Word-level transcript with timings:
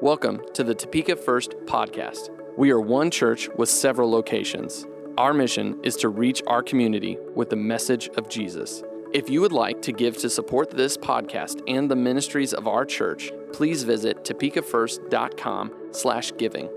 Welcome 0.00 0.42
to 0.54 0.62
the 0.62 0.76
Topeka 0.76 1.16
First 1.16 1.56
podcast. 1.66 2.30
We 2.56 2.70
are 2.70 2.80
one 2.80 3.10
church 3.10 3.48
with 3.56 3.68
several 3.68 4.08
locations. 4.08 4.86
Our 5.16 5.34
mission 5.34 5.80
is 5.82 5.96
to 5.96 6.08
reach 6.08 6.40
our 6.46 6.62
community 6.62 7.18
with 7.34 7.50
the 7.50 7.56
message 7.56 8.08
of 8.10 8.28
Jesus. 8.28 8.84
If 9.12 9.28
you 9.28 9.40
would 9.40 9.50
like 9.50 9.82
to 9.82 9.92
give 9.92 10.16
to 10.18 10.30
support 10.30 10.70
this 10.70 10.96
podcast 10.96 11.62
and 11.66 11.90
the 11.90 11.96
ministries 11.96 12.54
of 12.54 12.68
our 12.68 12.84
church, 12.84 13.32
please 13.52 13.82
visit 13.82 14.22
topekafirst.com 14.22 15.72
slash 15.90 16.32
giving. 16.38 16.70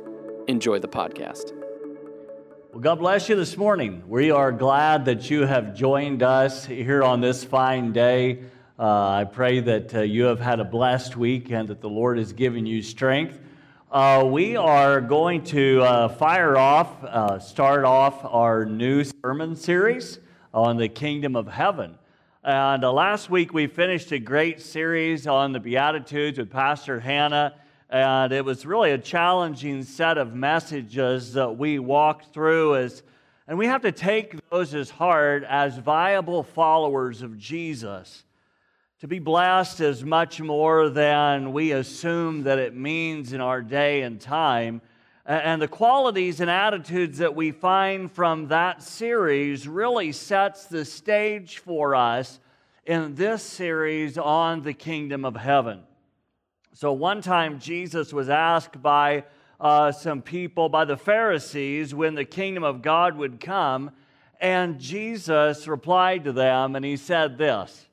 Enjoy 0.47 0.79
the 0.79 0.87
podcast. 0.87 1.53
Well, 2.71 2.81
God 2.81 2.95
bless 2.97 3.29
you 3.29 3.35
this 3.35 3.55
morning. 3.55 4.01
We 4.07 4.31
are 4.31 4.51
glad 4.51 5.05
that 5.05 5.29
you 5.29 5.45
have 5.45 5.75
joined 5.75 6.23
us 6.23 6.65
here 6.65 7.03
on 7.03 7.21
this 7.21 7.43
fine 7.43 7.91
day. 7.91 8.39
Uh, 8.81 9.09
I 9.11 9.25
pray 9.25 9.59
that 9.59 9.93
uh, 9.93 10.01
you 10.01 10.23
have 10.23 10.39
had 10.39 10.59
a 10.59 10.63
blessed 10.63 11.15
week 11.15 11.51
and 11.51 11.67
that 11.67 11.81
the 11.81 11.87
Lord 11.87 12.17
has 12.17 12.33
given 12.33 12.65
you 12.65 12.81
strength. 12.81 13.39
Uh, 13.91 14.27
we 14.27 14.57
are 14.57 14.99
going 14.99 15.43
to 15.43 15.83
uh, 15.83 16.07
fire 16.07 16.57
off, 16.57 17.03
uh, 17.03 17.37
start 17.37 17.85
off 17.85 18.25
our 18.25 18.65
new 18.65 19.03
sermon 19.03 19.55
series 19.55 20.17
on 20.51 20.77
the 20.77 20.89
kingdom 20.89 21.35
of 21.35 21.47
heaven. 21.47 21.93
And 22.43 22.83
uh, 22.83 22.91
last 22.91 23.29
week 23.29 23.53
we 23.53 23.67
finished 23.67 24.11
a 24.13 24.17
great 24.17 24.59
series 24.59 25.27
on 25.27 25.51
the 25.51 25.59
Beatitudes 25.59 26.39
with 26.39 26.49
Pastor 26.49 26.99
Hannah. 26.99 27.53
And 27.87 28.33
it 28.33 28.43
was 28.43 28.65
really 28.65 28.93
a 28.93 28.97
challenging 28.97 29.83
set 29.83 30.17
of 30.17 30.33
messages 30.33 31.33
that 31.33 31.55
we 31.55 31.77
walked 31.77 32.33
through 32.33 32.77
as 32.77 33.03
and 33.47 33.59
we 33.59 33.67
have 33.67 33.81
to 33.81 33.91
take 33.91 34.39
those 34.49 34.73
as 34.73 34.89
hard 34.89 35.43
as 35.43 35.77
viable 35.77 36.41
followers 36.41 37.21
of 37.21 37.37
Jesus. 37.37 38.23
To 39.01 39.07
be 39.07 39.17
blessed 39.17 39.81
is 39.81 40.05
much 40.05 40.39
more 40.39 40.87
than 40.87 41.53
we 41.53 41.71
assume 41.71 42.43
that 42.43 42.59
it 42.59 42.75
means 42.75 43.33
in 43.33 43.41
our 43.41 43.63
day 43.63 44.03
and 44.03 44.21
time. 44.21 44.79
And 45.25 45.59
the 45.59 45.67
qualities 45.67 46.39
and 46.39 46.51
attitudes 46.51 47.17
that 47.17 47.35
we 47.35 47.49
find 47.49 48.11
from 48.11 48.49
that 48.49 48.83
series 48.83 49.67
really 49.67 50.11
sets 50.11 50.65
the 50.65 50.85
stage 50.85 51.57
for 51.57 51.95
us 51.95 52.39
in 52.85 53.15
this 53.15 53.41
series 53.41 54.19
on 54.19 54.61
the 54.61 54.73
kingdom 54.73 55.25
of 55.25 55.35
heaven. 55.35 55.81
So, 56.73 56.93
one 56.93 57.23
time 57.23 57.57
Jesus 57.57 58.13
was 58.13 58.29
asked 58.29 58.83
by 58.83 59.23
uh, 59.59 59.93
some 59.93 60.21
people, 60.21 60.69
by 60.69 60.85
the 60.85 60.95
Pharisees, 60.95 61.95
when 61.95 62.13
the 62.13 62.23
kingdom 62.23 62.63
of 62.63 62.83
God 62.83 63.17
would 63.17 63.39
come. 63.39 63.89
And 64.39 64.79
Jesus 64.79 65.67
replied 65.67 66.25
to 66.25 66.33
them 66.33 66.75
and 66.75 66.85
he 66.85 66.97
said 66.97 67.39
this 67.39 67.87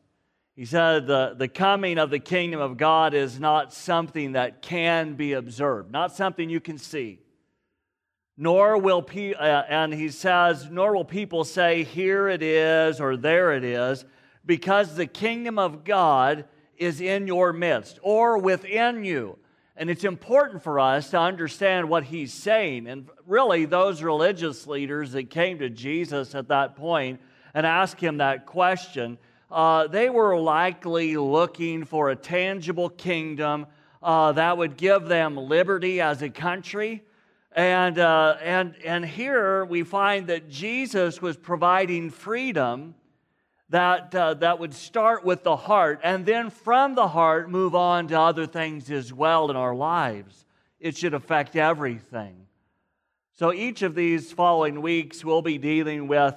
he 0.58 0.64
said, 0.64 1.06
the, 1.06 1.36
the 1.38 1.46
coming 1.46 1.98
of 1.98 2.10
the 2.10 2.18
kingdom 2.18 2.60
of 2.60 2.76
God 2.76 3.14
is 3.14 3.38
not 3.38 3.72
something 3.72 4.32
that 4.32 4.60
can 4.60 5.14
be 5.14 5.34
observed, 5.34 5.92
not 5.92 6.16
something 6.16 6.50
you 6.50 6.58
can 6.58 6.78
see. 6.78 7.20
Nor 8.36 8.76
will, 8.76 9.00
pe- 9.00 9.34
uh, 9.34 9.62
and 9.68 9.94
he 9.94 10.08
says, 10.08 10.68
nor 10.68 10.96
will 10.96 11.04
people 11.04 11.44
say, 11.44 11.84
here 11.84 12.28
it 12.28 12.42
is 12.42 13.00
or 13.00 13.16
there 13.16 13.52
it 13.52 13.62
is, 13.62 14.04
because 14.44 14.96
the 14.96 15.06
kingdom 15.06 15.60
of 15.60 15.84
God 15.84 16.44
is 16.76 17.00
in 17.00 17.28
your 17.28 17.52
midst 17.52 18.00
or 18.02 18.36
within 18.36 19.04
you. 19.04 19.38
And 19.76 19.88
it's 19.88 20.02
important 20.02 20.64
for 20.64 20.80
us 20.80 21.10
to 21.10 21.20
understand 21.20 21.88
what 21.88 22.02
he's 22.02 22.34
saying. 22.34 22.88
And 22.88 23.08
really, 23.28 23.64
those 23.64 24.02
religious 24.02 24.66
leaders 24.66 25.12
that 25.12 25.30
came 25.30 25.60
to 25.60 25.70
Jesus 25.70 26.34
at 26.34 26.48
that 26.48 26.74
point 26.74 27.20
and 27.54 27.64
asked 27.64 28.00
him 28.00 28.16
that 28.16 28.44
question, 28.44 29.18
uh, 29.50 29.86
they 29.86 30.10
were 30.10 30.38
likely 30.38 31.16
looking 31.16 31.84
for 31.84 32.10
a 32.10 32.16
tangible 32.16 32.90
kingdom 32.90 33.66
uh, 34.02 34.32
that 34.32 34.56
would 34.58 34.76
give 34.76 35.06
them 35.06 35.36
liberty 35.36 36.00
as 36.00 36.22
a 36.22 36.30
country. 36.30 37.02
And, 37.52 37.98
uh, 37.98 38.36
and, 38.42 38.76
and 38.84 39.04
here 39.04 39.64
we 39.64 39.82
find 39.82 40.26
that 40.28 40.48
Jesus 40.48 41.20
was 41.20 41.36
providing 41.36 42.10
freedom 42.10 42.94
that, 43.70 44.14
uh, 44.14 44.34
that 44.34 44.58
would 44.58 44.74
start 44.74 45.24
with 45.24 45.42
the 45.42 45.56
heart 45.56 46.00
and 46.02 46.24
then 46.24 46.50
from 46.50 46.94
the 46.94 47.08
heart 47.08 47.50
move 47.50 47.74
on 47.74 48.08
to 48.08 48.18
other 48.18 48.46
things 48.46 48.90
as 48.90 49.12
well 49.12 49.50
in 49.50 49.56
our 49.56 49.74
lives. 49.74 50.46
It 50.78 50.96
should 50.96 51.14
affect 51.14 51.56
everything. 51.56 52.46
So 53.34 53.52
each 53.52 53.82
of 53.82 53.94
these 53.94 54.32
following 54.32 54.80
weeks, 54.80 55.24
we'll 55.24 55.42
be 55.42 55.58
dealing 55.58 56.08
with 56.08 56.34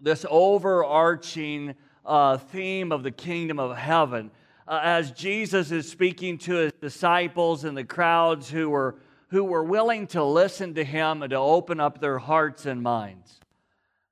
this 0.00 0.26
overarching 0.28 1.74
uh, 2.06 2.38
theme 2.38 2.92
of 2.92 3.02
the 3.02 3.10
kingdom 3.10 3.58
of 3.58 3.76
heaven. 3.76 4.30
Uh, 4.68 4.80
as 4.82 5.10
Jesus 5.12 5.70
is 5.70 5.88
speaking 5.88 6.38
to 6.38 6.54
his 6.54 6.72
disciples 6.80 7.64
and 7.64 7.76
the 7.76 7.84
crowds 7.84 8.48
who 8.48 8.70
were, 8.70 8.96
who 9.28 9.44
were 9.44 9.64
willing 9.64 10.06
to 10.08 10.24
listen 10.24 10.74
to 10.74 10.84
him 10.84 11.22
and 11.22 11.30
to 11.30 11.36
open 11.36 11.80
up 11.80 12.00
their 12.00 12.18
hearts 12.18 12.66
and 12.66 12.82
minds. 12.82 13.40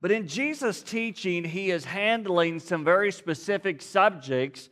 But 0.00 0.12
in 0.12 0.28
Jesus' 0.28 0.82
teaching, 0.82 1.44
he 1.44 1.70
is 1.70 1.86
handling 1.86 2.60
some 2.60 2.84
very 2.84 3.10
specific 3.10 3.80
subjects, 3.80 4.68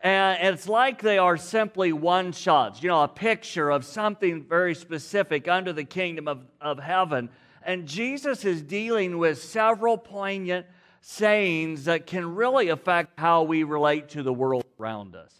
and 0.00 0.54
it's 0.54 0.68
like 0.68 1.02
they 1.02 1.18
are 1.18 1.36
simply 1.36 1.92
one 1.92 2.30
shots, 2.30 2.82
you 2.82 2.88
know, 2.88 3.02
a 3.02 3.08
picture 3.08 3.68
of 3.68 3.84
something 3.84 4.44
very 4.44 4.74
specific 4.74 5.48
under 5.48 5.72
the 5.72 5.84
kingdom 5.84 6.28
of, 6.28 6.44
of 6.60 6.78
heaven. 6.78 7.30
And 7.64 7.88
Jesus 7.88 8.44
is 8.44 8.62
dealing 8.62 9.18
with 9.18 9.42
several 9.42 9.98
poignant 9.98 10.66
sayings 11.08 11.84
that 11.84 12.04
can 12.04 12.34
really 12.34 12.68
affect 12.68 13.16
how 13.16 13.44
we 13.44 13.62
relate 13.62 14.08
to 14.08 14.24
the 14.24 14.32
world 14.32 14.64
around 14.80 15.14
us. 15.14 15.32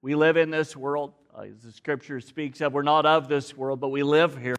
We 0.00 0.14
live 0.14 0.38
in 0.38 0.48
this 0.48 0.74
world, 0.74 1.12
uh, 1.36 1.42
as 1.42 1.62
the 1.62 1.72
scripture 1.72 2.20
speaks 2.20 2.62
of, 2.62 2.72
we're 2.72 2.80
not 2.80 3.04
of 3.04 3.28
this 3.28 3.54
world, 3.54 3.80
but 3.80 3.90
we 3.90 4.02
live 4.02 4.38
here, 4.38 4.56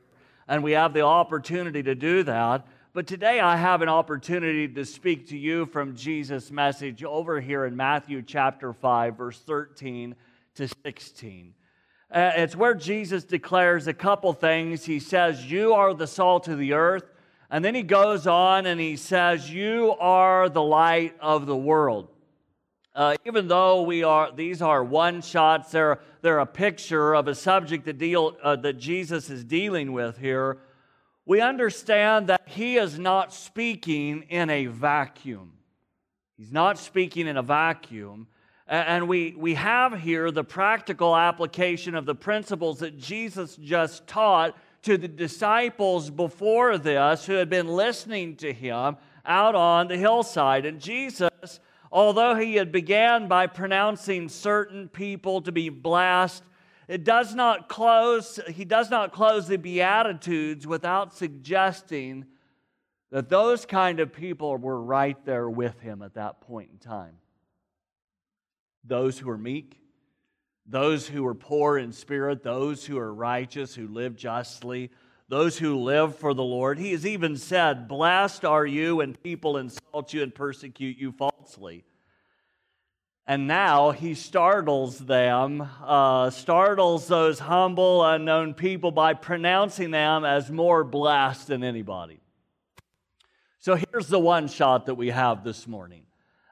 and 0.48 0.64
we 0.64 0.74
have 0.74 0.94
the 0.94 1.02
opportunity 1.02 1.82
to 1.82 1.96
do 1.96 2.22
that. 2.24 2.68
But 2.94 3.08
today 3.08 3.40
I 3.40 3.56
have 3.56 3.82
an 3.82 3.90
opportunity 3.90 4.68
to 4.68 4.86
speak 4.86 5.30
to 5.30 5.38
you 5.38 5.66
from 5.66 5.96
Jesus' 5.96 6.52
message 6.52 7.04
over 7.04 7.42
here 7.42 7.66
in 7.66 7.76
Matthew 7.76 8.22
chapter 8.22 8.72
5, 8.72 9.18
verse 9.18 9.40
13 9.40 10.14
to 10.56 10.68
16. 10.86 11.56
Uh, 12.12 12.32
it's 12.36 12.56
where 12.56 12.76
Jesus 12.76 13.24
declares 13.24 13.88
a 13.88 13.94
couple 13.96 14.32
things. 14.32 14.86
He 14.86 15.00
says, 15.00 15.52
You 15.52 15.74
are 15.74 15.96
the 15.96 16.06
salt 16.06 16.48
of 16.48 16.60
the 16.60 16.74
earth. 16.74 17.15
And 17.50 17.64
then 17.64 17.76
he 17.76 17.84
goes 17.84 18.28
on 18.28 18.66
and 18.66 18.80
he 18.80 18.96
says, 18.96 19.52
You 19.52 19.96
are 20.00 20.50
the 20.50 20.64
light 20.64 21.16
of 21.20 21.46
the 21.46 21.56
world. 21.56 22.10
Uh, 22.96 23.16
even 23.26 23.50
though 23.50 23.82
we 23.82 24.04
are, 24.04 24.32
these 24.32 24.62
are 24.62 24.82
one 24.82 25.22
shots, 25.22 25.72
they're, 25.72 26.00
they're 26.22 26.40
a 26.40 26.46
picture 26.46 27.14
of 27.14 27.28
a 27.28 27.36
subject 27.36 27.84
that, 27.86 27.98
deal, 27.98 28.38
uh, 28.42 28.56
that 28.56 28.78
Jesus 28.78 29.30
is 29.30 29.44
dealing 29.44 29.92
with 29.92 30.18
here. 30.18 30.60
We 31.26 31.42
understand 31.42 32.28
that 32.28 32.44
he 32.46 32.78
is 32.78 32.98
not 32.98 33.34
speaking 33.34 34.24
in 34.30 34.50
a 34.50 34.68
vacuum. 34.68 35.54
He's 36.38 36.54
not 36.54 36.78
speaking 36.78 37.28
in 37.28 37.36
a 37.36 37.44
vacuum. 37.44 38.28
And 38.68 39.08
we, 39.08 39.36
we 39.38 39.54
have 39.56 40.00
here 40.00 40.32
the 40.32 40.44
practical 40.44 41.16
application 41.16 41.96
of 41.96 42.06
the 42.06 42.16
principles 42.16 42.80
that 42.80 42.98
Jesus 42.98 43.56
just 43.58 44.08
taught 44.08 44.56
to 44.86 44.98
the 44.98 45.08
disciples 45.08 46.12
before 46.12 46.78
this 46.78 47.26
who 47.26 47.34
had 47.34 47.50
been 47.50 47.68
listening 47.68 48.36
to 48.38 48.54
him 48.54 48.98
out 49.26 49.56
on 49.56 49.88
the 49.88 49.98
hillside. 49.98 50.64
And 50.66 50.80
Jesus, 50.80 51.60
although 51.92 52.36
he 52.36 52.56
had 52.56 52.72
began 52.72 53.28
by 53.28 53.48
pronouncing 53.48 54.30
certain 54.30 54.88
people 54.88 55.42
to 55.42 55.52
be 55.52 55.70
blessed, 55.70 56.44
it 56.88 57.04
does 57.04 57.34
not 57.34 57.68
close, 57.68 58.40
he 58.48 58.64
does 58.64 58.92
not 58.92 59.12
close 59.12 59.48
the 59.48 59.58
Beatitudes 59.58 60.68
without 60.68 61.16
suggesting 61.16 62.26
that 63.10 63.28
those 63.28 63.66
kind 63.66 64.00
of 64.00 64.14
people 64.14 64.56
were 64.58 64.80
right 64.80 65.18
there 65.26 65.50
with 65.50 65.80
him 65.80 66.04
at 66.04 66.14
that 66.14 66.42
point 66.42 66.70
in 66.72 66.78
time. 66.78 67.18
Those 68.84 69.18
who 69.18 69.32
are 69.32 69.38
meek, 69.38 69.80
those 70.66 71.08
who 71.08 71.26
are 71.28 71.36
poor 71.36 71.78
in 71.78 71.92
spirit, 71.92 72.44
those 72.44 72.86
who 72.86 72.98
are 72.98 73.14
righteous, 73.14 73.76
who 73.76 73.88
live 73.88 74.16
justly, 74.16 74.92
those 75.28 75.58
who 75.58 75.78
live 75.78 76.18
for 76.18 76.34
the 76.34 76.44
Lord. 76.44 76.78
He 76.80 76.92
has 76.92 77.06
even 77.06 77.38
said, 77.38 77.88
Blessed 77.88 78.46
are 78.46 78.66
you 78.66 78.98
when 78.98 79.16
people 79.16 79.58
insult 79.58 80.14
you 80.14 80.24
and 80.24 80.34
persecute 80.34 80.98
you 80.98 81.12
falsely. 81.12 81.84
And 83.28 83.48
now 83.48 83.90
he 83.90 84.14
startles 84.14 85.00
them, 85.00 85.68
uh, 85.84 86.30
startles 86.30 87.08
those 87.08 87.40
humble, 87.40 88.06
unknown 88.06 88.54
people 88.54 88.92
by 88.92 89.16
pronouncing 89.16 89.90
them 89.90 90.24
as 90.24 90.52
more 90.52 90.84
blessed 90.84 91.48
than 91.48 91.64
anybody. 91.64 92.20
So 93.60 93.76
here's 93.76 94.08
the 94.08 94.20
one 94.20 94.48
shot 94.48 94.86
that 94.86 94.94
we 94.94 95.10
have 95.10 95.44
this 95.44 95.68
morning 95.68 96.05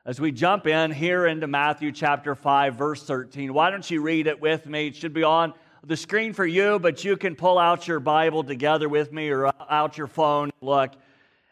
as 0.06 0.20
we 0.20 0.32
jump 0.32 0.68
in 0.68 0.92
here 0.92 1.26
into 1.26 1.48
Matthew 1.48 1.92
chapter 1.92 2.36
5, 2.36 2.76
verse 2.76 3.04
13. 3.04 3.54
Why 3.54 3.70
don't 3.70 3.90
you 3.90 4.02
read 4.02 4.28
it 4.28 4.42
with 4.42 4.66
me? 4.66 4.88
It 4.88 4.96
should 4.98 5.14
be 5.14 5.24
on 5.24 5.54
the 5.86 5.96
screen 5.96 6.34
for 6.34 6.46
you, 6.46 6.78
but 6.78 7.06
you 7.06 7.16
can 7.16 7.36
pull 7.36 7.58
out 7.58 7.88
your 7.88 8.02
Bible 8.02 8.44
together 8.44 8.90
with 8.90 9.14
me 9.14 9.30
or 9.30 9.54
out 9.70 9.98
your 9.98 10.08
phone. 10.08 10.52
Look. 10.62 10.92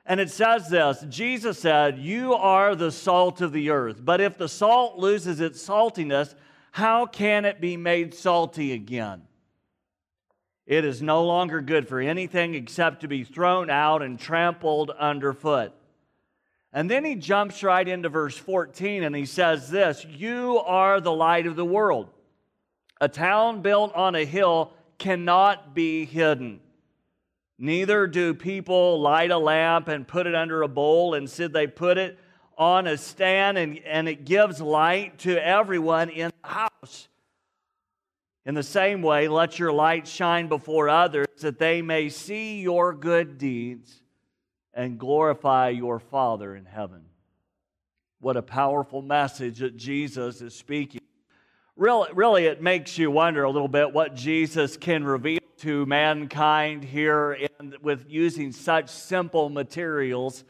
And 0.05 0.19
it 0.19 0.29
says 0.29 0.67
this 0.67 1.05
Jesus 1.07 1.59
said, 1.59 1.97
You 1.97 2.33
are 2.33 2.75
the 2.75 2.91
salt 2.91 3.39
of 3.39 3.53
the 3.53 3.69
earth. 3.69 4.03
But 4.03 4.19
if 4.19 4.37
the 4.37 4.49
salt 4.49 4.97
loses 4.97 5.39
its 5.39 5.65
saltiness, 5.65 6.35
how 6.71 7.05
can 7.05 7.45
it 7.45 7.61
be 7.61 7.77
made 7.77 8.13
salty 8.13 8.73
again? 8.73 9.21
It 10.65 10.83
is 10.83 11.01
no 11.01 11.23
longer 11.23 11.61
good 11.61 11.87
for 11.87 11.99
anything 11.99 12.55
except 12.55 13.01
to 13.01 13.07
be 13.07 13.23
thrown 13.23 13.69
out 13.69 14.01
and 14.01 14.19
trampled 14.19 14.89
underfoot. 14.89 15.73
And 16.73 16.89
then 16.89 17.03
he 17.03 17.15
jumps 17.15 17.63
right 17.63 17.87
into 17.87 18.09
verse 18.09 18.37
14 18.37 19.03
and 19.03 19.15
he 19.15 19.25
says 19.25 19.69
this 19.69 20.05
You 20.05 20.59
are 20.59 21.01
the 21.01 21.11
light 21.11 21.47
of 21.47 21.55
the 21.55 21.65
world. 21.65 22.09
A 23.01 23.09
town 23.09 23.61
built 23.61 23.93
on 23.93 24.15
a 24.15 24.25
hill 24.25 24.71
cannot 24.97 25.73
be 25.73 26.05
hidden. 26.05 26.61
Neither 27.57 28.07
do 28.07 28.33
people 28.33 29.01
light 29.01 29.31
a 29.31 29.37
lamp 29.37 29.87
and 29.87 30.07
put 30.07 30.27
it 30.27 30.35
under 30.35 30.61
a 30.61 30.67
bowl. 30.67 31.13
Instead, 31.13 31.53
they 31.53 31.67
put 31.67 31.97
it 31.97 32.17
on 32.57 32.87
a 32.87 32.97
stand 32.97 33.57
and, 33.57 33.79
and 33.85 34.07
it 34.07 34.25
gives 34.25 34.61
light 34.61 35.19
to 35.19 35.43
everyone 35.43 36.09
in 36.09 36.31
the 36.41 36.47
house. 36.47 37.07
In 38.45 38.55
the 38.55 38.63
same 38.63 39.01
way, 39.01 39.27
let 39.27 39.59
your 39.59 39.71
light 39.71 40.07
shine 40.07 40.47
before 40.47 40.89
others 40.89 41.27
that 41.41 41.59
they 41.59 41.81
may 41.81 42.09
see 42.09 42.61
your 42.61 42.93
good 42.93 43.37
deeds 43.37 44.01
and 44.73 44.97
glorify 44.99 45.69
your 45.69 45.99
Father 45.99 46.55
in 46.55 46.65
heaven. 46.65 47.01
What 48.19 48.37
a 48.37 48.41
powerful 48.41 49.01
message 49.01 49.59
that 49.59 49.77
Jesus 49.77 50.41
is 50.41 50.53
speaking. 50.53 51.01
Really, 51.75 52.09
really, 52.13 52.45
it 52.45 52.61
makes 52.61 52.97
you 52.97 53.09
wonder 53.09 53.43
a 53.43 53.49
little 53.49 53.67
bit 53.67 53.93
what 53.93 54.15
Jesus 54.15 54.77
can 54.77 55.03
reveal 55.03 55.39
to 55.59 55.85
mankind 55.85 56.83
here 56.83 57.33
in, 57.33 57.75
with 57.81 58.05
using 58.07 58.51
such 58.51 58.89
simple 58.89 59.49
materials. 59.49 60.43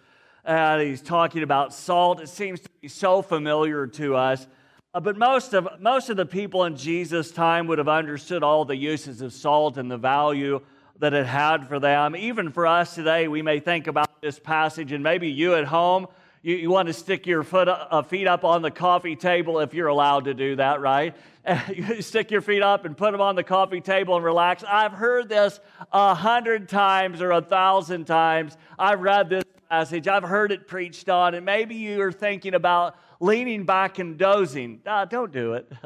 Uh, 0.43 0.79
he's 0.79 1.01
talking 1.01 1.43
about 1.43 1.73
salt. 1.73 2.19
It 2.19 2.29
seems 2.29 2.59
to 2.59 2.69
be 2.81 2.87
so 2.87 3.21
familiar 3.21 3.87
to 3.87 4.15
us. 4.15 4.47
Uh, 4.93 4.99
but 4.99 5.17
most 5.17 5.53
of, 5.53 5.67
most 5.79 6.09
of 6.09 6.17
the 6.17 6.25
people 6.25 6.65
in 6.65 6.75
Jesus' 6.75 7.31
time 7.31 7.67
would 7.67 7.77
have 7.77 7.87
understood 7.87 8.43
all 8.43 8.65
the 8.65 8.75
uses 8.75 9.21
of 9.21 9.31
salt 9.31 9.77
and 9.77 9.89
the 9.89 9.97
value 9.97 10.59
that 10.99 11.13
it 11.13 11.25
had 11.25 11.67
for 11.67 11.79
them. 11.79 12.15
Even 12.15 12.51
for 12.51 12.67
us 12.67 12.93
today, 12.95 13.27
we 13.27 13.41
may 13.41 13.59
think 13.59 13.87
about 13.87 14.10
this 14.21 14.37
passage, 14.37 14.91
and 14.91 15.03
maybe 15.03 15.27
you 15.31 15.55
at 15.55 15.65
home, 15.65 16.05
you, 16.43 16.55
you 16.55 16.69
want 16.69 16.85
to 16.85 16.93
stick 16.93 17.25
your 17.25 17.41
foot, 17.41 17.67
uh, 17.67 18.03
feet 18.03 18.27
up 18.27 18.43
on 18.43 18.61
the 18.61 18.69
coffee 18.69 19.15
table 19.15 19.59
if 19.59 19.73
you're 19.73 19.87
allowed 19.87 20.25
to 20.25 20.35
do 20.35 20.55
that, 20.57 20.79
right? 20.79 21.15
you 21.75 22.03
stick 22.03 22.29
your 22.29 22.41
feet 22.41 22.61
up 22.61 22.85
and 22.85 22.95
put 22.95 23.13
them 23.13 23.21
on 23.21 23.35
the 23.35 23.43
coffee 23.43 23.81
table 23.81 24.15
and 24.15 24.23
relax. 24.23 24.63
I've 24.63 24.91
heard 24.91 25.27
this 25.27 25.59
a 25.91 26.13
hundred 26.13 26.69
times 26.69 27.19
or 27.19 27.31
a 27.31 27.41
thousand 27.41 28.05
times. 28.05 28.57
I've 28.77 29.01
read 29.01 29.27
this 29.29 29.43
passage, 29.71 30.07
I've 30.07 30.21
heard 30.21 30.51
it 30.51 30.67
preached 30.67 31.09
on, 31.09 31.33
and 31.33 31.43
maybe 31.43 31.73
you're 31.73 32.11
thinking 32.11 32.53
about 32.53 32.97
leaning 33.19 33.65
back 33.65 33.97
and 33.97 34.19
dozing. 34.19 34.81
Ah, 34.85 35.05
don't 35.05 35.31
do 35.31 35.53
it. 35.53 35.71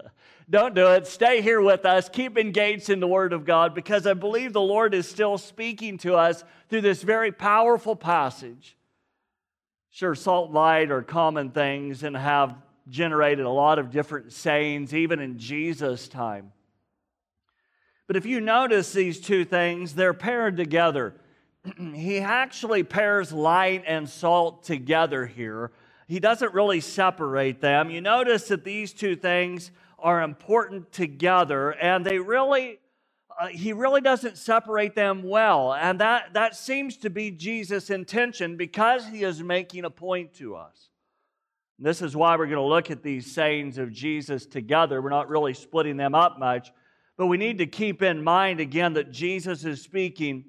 Don't 0.50 0.76
do 0.76 0.88
it. 0.88 1.08
Stay 1.08 1.42
here 1.42 1.62
with 1.62 1.86
us. 1.86 2.08
Keep 2.08 2.38
engaged 2.38 2.90
in 2.90 3.00
the 3.00 3.08
Word 3.08 3.34
of 3.34 3.46
God 3.46 3.74
because 3.74 4.06
I 4.06 4.14
believe 4.14 4.54
the 4.54 4.62
Lord 4.62 4.94
is 4.94 5.08
still 5.08 5.38
speaking 5.38 5.98
to 6.00 6.16
us 6.16 6.44
through 6.70 6.82
this 6.82 7.02
very 7.02 7.32
powerful 7.32 7.96
passage. 7.96 8.78
Sure, 9.90 10.14
salt 10.14 10.48
and 10.48 10.56
light 10.56 10.92
are 10.92 11.02
common 11.02 11.50
things 11.50 12.04
and 12.04 12.16
have 12.16 12.56
generated 12.90 13.46
a 13.46 13.50
lot 13.50 13.80
of 13.80 13.90
different 13.90 14.34
sayings, 14.34 14.94
even 14.94 15.20
in 15.20 15.40
Jesus' 15.40 16.08
time. 16.08 16.52
But 18.06 18.16
if 18.16 18.26
you 18.28 18.40
notice 18.40 18.94
these 18.94 19.20
two 19.20 19.46
things, 19.46 19.96
they're 19.96 20.14
paired 20.14 20.58
together. 20.58 21.16
he 21.94 22.20
actually 22.20 22.84
pairs 22.84 23.32
light 23.32 23.84
and 23.88 24.08
salt 24.08 24.64
together 24.64 25.26
here. 25.26 25.72
He 26.08 26.20
doesn't 26.20 26.54
really 26.54 26.82
separate 26.82 27.62
them. 27.62 27.90
You 27.90 28.02
notice 28.02 28.50
that 28.50 28.64
these 28.64 28.94
two 28.94 29.16
things 29.16 29.72
are 30.06 30.22
important 30.22 30.92
together, 30.92 31.72
and 31.72 32.06
they 32.06 32.20
really, 32.20 32.78
uh, 33.42 33.48
he 33.48 33.74
really 33.74 34.02
doesn't 34.02 34.38
separate 34.38 34.94
them 34.94 35.24
well. 35.24 35.74
And 35.74 36.00
that, 36.00 36.36
that 36.36 36.56
seems 36.56 36.98
to 36.98 37.10
be 37.10 37.32
Jesus' 37.32 37.90
intention 37.90 38.56
because 38.56 39.08
he 39.08 39.24
is 39.24 39.42
making 39.42 39.84
a 39.84 39.90
point 39.90 40.36
to 40.36 40.58
us. 40.58 40.90
This 41.80 42.04
is 42.04 42.16
why 42.16 42.38
we're 42.38 42.46
going 42.46 42.58
to 42.58 42.62
look 42.62 42.92
at 42.92 43.02
these 43.02 43.34
sayings 43.34 43.80
of 43.80 43.92
Jesus 43.92 44.46
together. 44.46 45.02
We're 45.02 45.10
not 45.10 45.28
really 45.28 45.56
splitting 45.56 45.98
them 45.98 46.14
up 46.14 46.38
much, 46.38 46.72
but 47.18 47.26
we 47.26 47.38
need 47.38 47.58
to 47.58 47.66
keep 47.66 48.04
in 48.04 48.24
mind 48.24 48.60
again 48.60 48.94
that 48.94 49.12
Jesus 49.12 49.66
is 49.66 49.82
speaking 49.82 50.46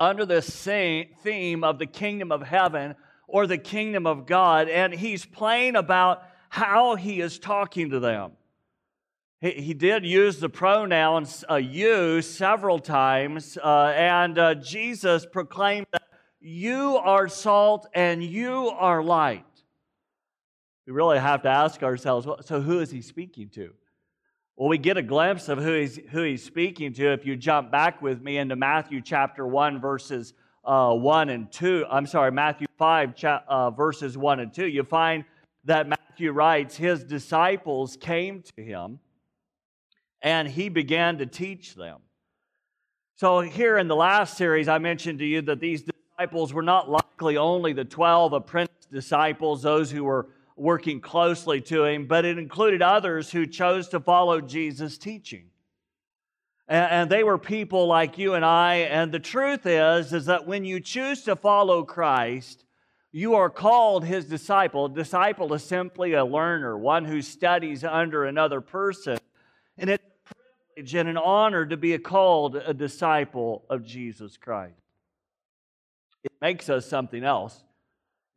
under 0.00 0.26
the 0.26 0.42
same 0.42 1.10
theme 1.22 1.62
of 1.62 1.78
the 1.78 1.86
kingdom 1.86 2.32
of 2.32 2.42
heaven 2.42 2.96
or 3.28 3.46
the 3.46 3.56
kingdom 3.56 4.04
of 4.04 4.26
God, 4.26 4.68
and 4.68 4.92
he's 4.92 5.24
playing 5.24 5.76
about 5.76 6.24
how 6.48 6.96
he 6.96 7.20
is 7.20 7.38
talking 7.38 7.90
to 7.90 8.00
them. 8.00 8.32
He, 9.44 9.74
did 9.74 10.06
use 10.06 10.40
the 10.40 10.48
pronouns 10.48 11.44
uh, 11.50 11.56
you 11.56 12.22
several 12.22 12.78
times, 12.78 13.58
uh, 13.62 13.92
and 13.94 14.38
uh, 14.38 14.54
Jesus 14.54 15.26
proclaimed 15.30 15.86
that 15.92 16.04
you 16.40 16.96
are 16.96 17.28
salt 17.28 17.86
and 17.92 18.24
you 18.24 18.70
are 18.70 19.02
light. 19.02 19.44
We 20.86 20.94
really 20.94 21.18
have 21.18 21.42
to 21.42 21.50
ask 21.50 21.82
ourselves 21.82 22.26
well, 22.26 22.40
so 22.40 22.62
who 22.62 22.80
is 22.80 22.90
he 22.90 23.02
speaking 23.02 23.50
to? 23.50 23.74
Well, 24.56 24.70
we 24.70 24.78
get 24.78 24.96
a 24.96 25.02
glimpse 25.02 25.50
of 25.50 25.58
who 25.58 25.74
he's, 25.74 26.00
who 26.10 26.22
he's 26.22 26.42
speaking 26.42 26.94
to 26.94 27.12
if 27.12 27.26
you 27.26 27.36
jump 27.36 27.70
back 27.70 28.00
with 28.00 28.22
me 28.22 28.38
into 28.38 28.56
Matthew 28.56 29.02
chapter 29.02 29.46
1, 29.46 29.78
verses 29.78 30.32
uh, 30.64 30.94
1 30.94 31.28
and 31.28 31.52
2. 31.52 31.84
I'm 31.90 32.06
sorry, 32.06 32.32
Matthew 32.32 32.66
5, 32.78 33.14
cha- 33.14 33.44
uh, 33.46 33.70
verses 33.72 34.16
1 34.16 34.40
and 34.40 34.54
2. 34.54 34.68
You 34.68 34.84
find 34.84 35.22
that 35.64 35.86
Matthew 35.86 36.32
writes, 36.32 36.78
His 36.78 37.04
disciples 37.04 37.98
came 38.00 38.42
to 38.56 38.62
him 38.62 39.00
and 40.24 40.48
he 40.48 40.70
began 40.70 41.18
to 41.18 41.26
teach 41.26 41.74
them. 41.74 41.98
So, 43.16 43.40
here 43.40 43.78
in 43.78 43.86
the 43.86 43.94
last 43.94 44.36
series, 44.36 44.66
I 44.66 44.78
mentioned 44.78 45.20
to 45.20 45.24
you 45.24 45.42
that 45.42 45.60
these 45.60 45.84
disciples 45.84 46.52
were 46.52 46.62
not 46.62 46.90
likely 46.90 47.36
only 47.36 47.74
the 47.74 47.84
12 47.84 48.32
apprentice 48.32 48.86
disciples, 48.90 49.62
those 49.62 49.90
who 49.90 50.02
were 50.02 50.26
working 50.56 51.00
closely 51.00 51.60
to 51.60 51.84
him, 51.84 52.06
but 52.06 52.24
it 52.24 52.38
included 52.38 52.80
others 52.80 53.30
who 53.30 53.46
chose 53.46 53.88
to 53.88 54.00
follow 54.00 54.40
Jesus' 54.40 54.98
teaching. 54.98 55.50
And, 56.66 57.10
they 57.10 57.22
were 57.22 57.36
people 57.36 57.86
like 57.86 58.16
you 58.16 58.32
and 58.32 58.44
I. 58.44 58.76
And 58.76 59.12
the 59.12 59.20
truth 59.20 59.66
is, 59.66 60.14
is 60.14 60.24
that 60.26 60.46
when 60.46 60.64
you 60.64 60.80
choose 60.80 61.22
to 61.24 61.36
follow 61.36 61.84
Christ, 61.84 62.64
you 63.12 63.34
are 63.34 63.50
called 63.50 64.06
his 64.06 64.24
disciple. 64.24 64.86
A 64.86 64.88
disciple 64.88 65.52
is 65.52 65.62
simply 65.62 66.14
a 66.14 66.24
learner, 66.24 66.78
one 66.78 67.04
who 67.04 67.20
studies 67.20 67.84
under 67.84 68.24
another 68.24 68.62
person. 68.62 69.18
And 69.76 69.90
it's 69.90 70.13
privilege 70.74 70.94
and 70.94 71.08
an 71.08 71.16
honor 71.16 71.66
to 71.66 71.76
be 71.76 71.96
called 71.98 72.56
a 72.56 72.74
disciple 72.74 73.64
of 73.70 73.84
Jesus 73.84 74.36
Christ. 74.36 74.74
It 76.22 76.32
makes 76.40 76.68
us 76.68 76.86
something 76.86 77.22
else. 77.22 77.62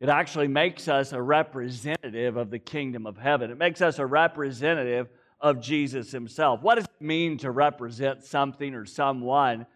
It 0.00 0.08
actually 0.08 0.48
makes 0.48 0.86
us 0.88 1.12
a 1.12 1.20
representative 1.20 2.36
of 2.36 2.50
the 2.50 2.58
kingdom 2.58 3.06
of 3.06 3.16
heaven. 3.16 3.50
It 3.50 3.58
makes 3.58 3.80
us 3.80 3.98
a 3.98 4.06
representative 4.06 5.08
of 5.40 5.60
Jesus 5.60 6.12
himself. 6.12 6.62
What 6.62 6.76
does 6.76 6.84
it 6.84 7.04
mean 7.04 7.38
to 7.38 7.50
represent 7.50 8.24
something 8.24 8.74
or 8.74 8.84
someone? 8.84 9.66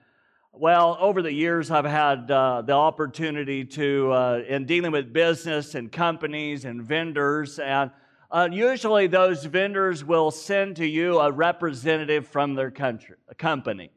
Well, 0.52 0.97
over 1.00 1.23
the 1.23 1.33
years, 1.33 1.71
I've 1.71 1.87
had 1.87 2.31
uh, 2.31 2.62
the 2.62 2.75
opportunity 2.75 3.64
to, 3.64 4.12
uh, 4.12 4.42
in 4.47 4.66
dealing 4.66 4.92
with 4.92 5.12
business 5.12 5.75
and 5.75 5.90
companies 5.90 6.64
and 6.64 6.83
vendors, 6.83 7.59
and 7.59 7.90
uh, 8.33 8.49
usually, 8.51 9.09
those 9.09 9.45
vendors 9.45 10.03
will 10.03 10.31
send 10.31 10.77
to 10.77 10.87
you 10.87 11.19
a 11.19 11.31
representative 11.31 12.27
from 12.27 12.55
their 12.55 12.71
country, 12.71 13.17
company. 13.37 13.91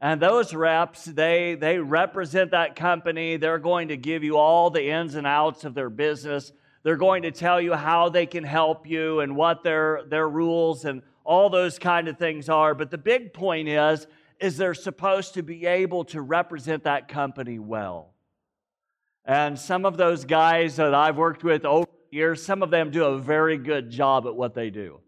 And 0.00 0.22
those 0.22 0.54
reps, 0.54 1.04
they, 1.04 1.56
they 1.56 1.78
represent 1.78 2.52
that 2.52 2.76
company. 2.76 3.36
They're 3.36 3.58
going 3.58 3.88
to 3.88 3.96
give 3.96 4.22
you 4.22 4.36
all 4.36 4.70
the 4.70 4.90
ins 4.90 5.16
and 5.16 5.26
outs 5.26 5.64
of 5.64 5.74
their 5.74 5.90
business. 5.90 6.52
They're 6.84 6.96
going 6.96 7.22
to 7.22 7.32
tell 7.32 7.60
you 7.60 7.74
how 7.74 8.10
they 8.10 8.26
can 8.26 8.44
help 8.44 8.86
you 8.86 9.20
and 9.20 9.34
what 9.34 9.64
their, 9.64 10.02
their 10.06 10.28
rules 10.28 10.84
and 10.84 11.02
all 11.24 11.50
those 11.50 11.80
kind 11.80 12.06
of 12.06 12.16
things 12.16 12.48
are. 12.48 12.76
But 12.76 12.92
the 12.92 12.96
big 12.98 13.32
point 13.32 13.68
is, 13.68 14.06
is 14.38 14.56
they're 14.56 14.72
supposed 14.72 15.34
to 15.34 15.42
be 15.42 15.66
able 15.66 16.04
to 16.04 16.22
represent 16.22 16.84
that 16.84 17.08
company 17.08 17.58
well. 17.58 18.14
And 19.24 19.58
some 19.58 19.84
of 19.84 19.96
those 19.96 20.24
guys 20.24 20.76
that 20.76 20.94
I've 20.94 21.16
worked 21.16 21.42
with 21.42 21.64
over 21.64 21.88
years, 22.12 22.42
some 22.42 22.62
of 22.62 22.70
them 22.70 22.90
do 22.90 23.04
a 23.04 23.18
very 23.18 23.56
good 23.56 23.90
job 23.90 24.26
at 24.26 24.34
what 24.34 24.54
they 24.54 24.70
do. 24.70 25.00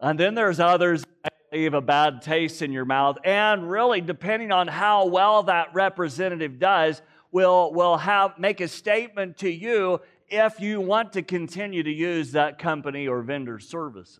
And 0.00 0.18
then 0.18 0.34
there's 0.34 0.60
others 0.60 1.04
that 1.22 1.32
leave 1.52 1.74
a 1.74 1.80
bad 1.80 2.22
taste 2.22 2.62
in 2.62 2.72
your 2.72 2.84
mouth. 2.84 3.18
And 3.24 3.70
really, 3.70 4.00
depending 4.00 4.50
on 4.50 4.68
how 4.68 5.06
well 5.06 5.44
that 5.44 5.74
representative 5.74 6.58
does, 6.58 7.02
will, 7.30 7.72
will 7.72 7.96
have, 7.96 8.38
make 8.38 8.60
a 8.60 8.68
statement 8.68 9.38
to 9.38 9.50
you 9.50 10.00
if 10.28 10.60
you 10.60 10.80
want 10.80 11.12
to 11.12 11.22
continue 11.22 11.82
to 11.82 11.92
use 11.92 12.32
that 12.32 12.58
company 12.58 13.06
or 13.06 13.22
vendor 13.22 13.58
services. 13.58 14.18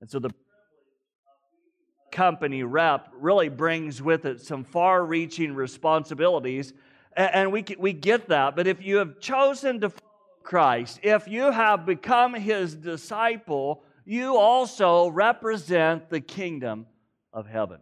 And 0.00 0.10
so 0.10 0.18
the 0.18 0.30
company 2.12 2.62
rep 2.62 3.08
really 3.18 3.48
brings 3.48 4.00
with 4.00 4.24
it 4.24 4.40
some 4.40 4.64
far 4.64 5.04
reaching 5.04 5.54
responsibilities. 5.54 6.72
And 7.16 7.50
we, 7.50 7.64
we 7.78 7.92
get 7.92 8.28
that. 8.28 8.56
But 8.56 8.66
if 8.66 8.82
you 8.82 8.96
have 8.96 9.20
chosen 9.20 9.80
to 9.80 9.90
Christ, 10.46 11.00
if 11.02 11.26
you 11.26 11.50
have 11.50 11.84
become 11.84 12.32
his 12.32 12.76
disciple, 12.76 13.82
you 14.04 14.36
also 14.36 15.08
represent 15.08 16.08
the 16.08 16.20
kingdom 16.20 16.86
of 17.32 17.48
heaven. 17.48 17.80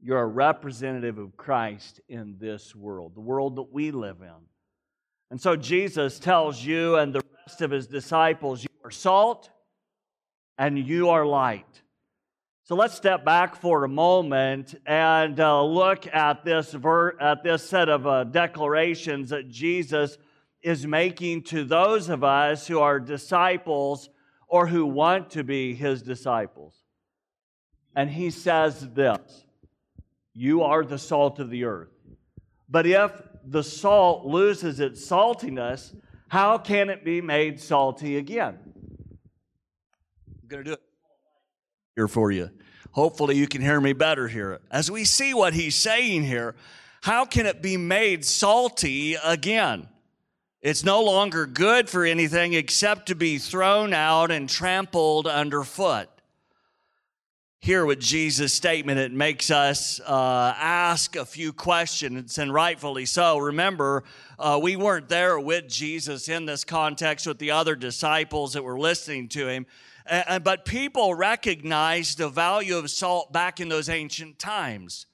You're 0.00 0.20
a 0.20 0.26
representative 0.26 1.16
of 1.16 1.36
Christ 1.36 2.02
in 2.10 2.36
this 2.38 2.76
world, 2.76 3.14
the 3.14 3.22
world 3.22 3.56
that 3.56 3.72
we 3.72 3.90
live 3.90 4.18
in. 4.20 4.46
And 5.30 5.40
so 5.40 5.56
Jesus 5.56 6.18
tells 6.18 6.62
you 6.62 6.96
and 6.96 7.14
the 7.14 7.22
rest 7.46 7.62
of 7.62 7.70
his 7.70 7.86
disciples, 7.86 8.62
You 8.62 8.68
are 8.84 8.90
salt 8.90 9.48
and 10.58 10.78
you 10.78 11.08
are 11.08 11.24
light. 11.24 11.82
So 12.64 12.76
let's 12.76 12.94
step 12.94 13.24
back 13.24 13.56
for 13.56 13.84
a 13.84 13.88
moment 13.88 14.74
and 14.84 15.40
uh, 15.40 15.64
look 15.64 16.06
at 16.06 16.44
this, 16.44 16.70
ver- 16.70 17.18
at 17.18 17.42
this 17.42 17.66
set 17.66 17.88
of 17.88 18.06
uh, 18.06 18.24
declarations 18.24 19.30
that 19.30 19.48
Jesus 19.48 20.18
is 20.62 20.86
making 20.86 21.42
to 21.42 21.64
those 21.64 22.08
of 22.08 22.24
us 22.24 22.66
who 22.66 22.80
are 22.80 22.98
disciples 22.98 24.08
or 24.48 24.66
who 24.66 24.86
want 24.86 25.30
to 25.30 25.44
be 25.44 25.74
his 25.74 26.02
disciples. 26.02 26.74
And 27.94 28.10
he 28.10 28.30
says 28.30 28.88
this 28.94 29.44
You 30.34 30.62
are 30.62 30.84
the 30.84 30.98
salt 30.98 31.38
of 31.38 31.50
the 31.50 31.64
earth. 31.64 31.90
But 32.68 32.86
if 32.86 33.12
the 33.44 33.62
salt 33.62 34.26
loses 34.26 34.80
its 34.80 35.06
saltiness, 35.06 35.94
how 36.28 36.58
can 36.58 36.90
it 36.90 37.04
be 37.04 37.20
made 37.20 37.60
salty 37.60 38.18
again? 38.18 38.58
I'm 40.42 40.48
going 40.48 40.64
to 40.64 40.70
do 40.70 40.74
it 40.74 40.82
here 41.96 42.08
for 42.08 42.30
you. 42.30 42.50
Hopefully, 42.92 43.36
you 43.36 43.46
can 43.46 43.62
hear 43.62 43.80
me 43.80 43.92
better 43.92 44.28
here. 44.28 44.60
As 44.70 44.90
we 44.90 45.04
see 45.04 45.34
what 45.34 45.54
he's 45.54 45.76
saying 45.76 46.24
here, 46.24 46.54
how 47.02 47.24
can 47.24 47.46
it 47.46 47.62
be 47.62 47.76
made 47.76 48.24
salty 48.24 49.14
again? 49.14 49.88
It's 50.68 50.84
no 50.84 51.02
longer 51.02 51.46
good 51.46 51.88
for 51.88 52.04
anything 52.04 52.52
except 52.52 53.06
to 53.06 53.14
be 53.14 53.38
thrown 53.38 53.94
out 53.94 54.30
and 54.30 54.46
trampled 54.46 55.26
underfoot. 55.26 56.10
Here 57.58 57.86
with 57.86 58.00
Jesus' 58.00 58.52
statement, 58.52 58.98
it 58.98 59.10
makes 59.10 59.50
us 59.50 59.98
uh, 60.00 60.52
ask 60.58 61.16
a 61.16 61.24
few 61.24 61.54
questions, 61.54 62.36
and 62.36 62.52
rightfully 62.52 63.06
so. 63.06 63.38
Remember, 63.38 64.04
uh, 64.38 64.60
we 64.62 64.76
weren't 64.76 65.08
there 65.08 65.40
with 65.40 65.70
Jesus 65.70 66.28
in 66.28 66.44
this 66.44 66.64
context 66.64 67.26
with 67.26 67.38
the 67.38 67.52
other 67.52 67.74
disciples 67.74 68.52
that 68.52 68.62
were 68.62 68.78
listening 68.78 69.28
to 69.28 69.48
him. 69.48 69.64
Uh, 70.06 70.38
but 70.38 70.66
people 70.66 71.14
recognized 71.14 72.18
the 72.18 72.28
value 72.28 72.76
of 72.76 72.90
salt 72.90 73.32
back 73.32 73.58
in 73.58 73.70
those 73.70 73.88
ancient 73.88 74.38
times. 74.38 75.06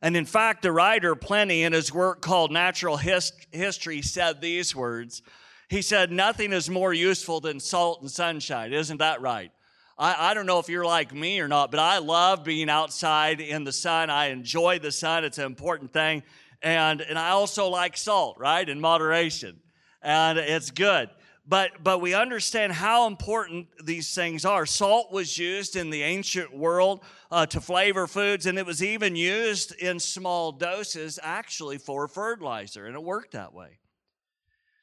And 0.00 0.16
in 0.16 0.24
fact, 0.24 0.62
the 0.62 0.72
writer 0.72 1.14
Pliny, 1.14 1.62
in 1.62 1.72
his 1.72 1.92
work 1.92 2.20
called 2.22 2.52
Natural 2.52 2.96
Hist- 2.96 3.46
History, 3.50 4.02
said 4.02 4.40
these 4.40 4.74
words. 4.74 5.22
He 5.68 5.82
said, 5.82 6.12
Nothing 6.12 6.52
is 6.52 6.70
more 6.70 6.92
useful 6.92 7.40
than 7.40 7.60
salt 7.60 8.00
and 8.00 8.10
sunshine. 8.10 8.72
Isn't 8.72 8.98
that 8.98 9.20
right? 9.20 9.50
I, 9.98 10.30
I 10.30 10.34
don't 10.34 10.46
know 10.46 10.60
if 10.60 10.68
you're 10.68 10.84
like 10.84 11.12
me 11.12 11.40
or 11.40 11.48
not, 11.48 11.70
but 11.70 11.80
I 11.80 11.98
love 11.98 12.44
being 12.44 12.70
outside 12.70 13.40
in 13.40 13.64
the 13.64 13.72
sun. 13.72 14.10
I 14.10 14.26
enjoy 14.26 14.78
the 14.78 14.92
sun, 14.92 15.24
it's 15.24 15.38
an 15.38 15.46
important 15.46 15.92
thing. 15.92 16.22
And, 16.62 17.00
and 17.00 17.18
I 17.18 17.30
also 17.30 17.68
like 17.68 17.96
salt, 17.96 18.36
right, 18.38 18.68
in 18.68 18.80
moderation. 18.80 19.60
And 20.02 20.38
it's 20.38 20.70
good 20.70 21.10
but 21.48 21.82
but 21.82 22.00
we 22.00 22.12
understand 22.14 22.72
how 22.72 23.06
important 23.06 23.68
these 23.82 24.14
things 24.14 24.44
are. 24.44 24.66
Salt 24.66 25.10
was 25.10 25.38
used 25.38 25.76
in 25.76 25.88
the 25.88 26.02
ancient 26.02 26.54
world 26.54 27.00
uh, 27.30 27.46
to 27.46 27.60
flavor 27.60 28.06
foods 28.06 28.44
and 28.46 28.58
it 28.58 28.66
was 28.66 28.82
even 28.82 29.16
used 29.16 29.74
in 29.76 29.98
small 29.98 30.52
doses 30.52 31.18
actually 31.22 31.78
for 31.78 32.06
fertilizer 32.06 32.86
and 32.86 32.94
it 32.94 33.02
worked 33.02 33.32
that 33.32 33.54
way. 33.54 33.78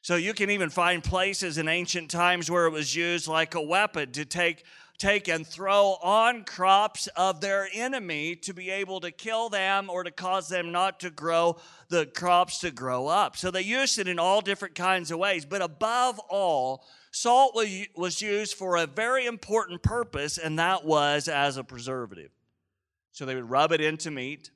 So 0.01 0.15
you 0.15 0.33
can 0.33 0.49
even 0.49 0.69
find 0.69 1.03
places 1.03 1.57
in 1.57 1.67
ancient 1.67 2.11
times 2.11 2.49
where 2.49 2.65
it 2.65 2.71
was 2.71 2.95
used 2.95 3.27
like 3.27 3.55
a 3.55 3.61
weapon 3.61 4.11
to 4.13 4.25
take 4.25 4.63
take 4.97 5.27
and 5.27 5.45
throw 5.45 5.97
on 6.01 6.43
crops 6.43 7.07
of 7.15 7.41
their 7.41 7.67
enemy 7.73 8.35
to 8.37 8.53
be 8.53 8.69
able 8.69 8.99
to 9.01 9.11
kill 9.11 9.49
them 9.49 9.89
or 9.89 10.03
to 10.03 10.11
cause 10.11 10.47
them 10.47 10.71
not 10.71 10.99
to 11.01 11.09
grow 11.09 11.57
the 11.89 12.05
crops 12.05 12.59
to 12.59 12.71
grow 12.71 13.07
up. 13.07 13.37
So 13.37 13.51
they 13.51 13.61
used 13.61 13.99
it 13.99 14.07
in 14.07 14.19
all 14.19 14.41
different 14.41 14.75
kinds 14.75 15.11
of 15.11 15.19
ways. 15.19 15.45
But 15.45 15.61
above 15.61 16.19
all, 16.29 16.85
salt 17.11 17.55
was 17.55 18.21
used 18.21 18.55
for 18.55 18.77
a 18.77 18.87
very 18.87 19.25
important 19.25 19.83
purpose, 19.83 20.37
and 20.37 20.59
that 20.59 20.85
was 20.85 21.27
as 21.27 21.57
a 21.57 21.63
preservative. 21.63 22.31
So 23.11 23.25
they 23.25 23.35
would 23.35 23.49
rub 23.49 23.71
it 23.71 23.81
into 23.81 24.11
meat. 24.11 24.51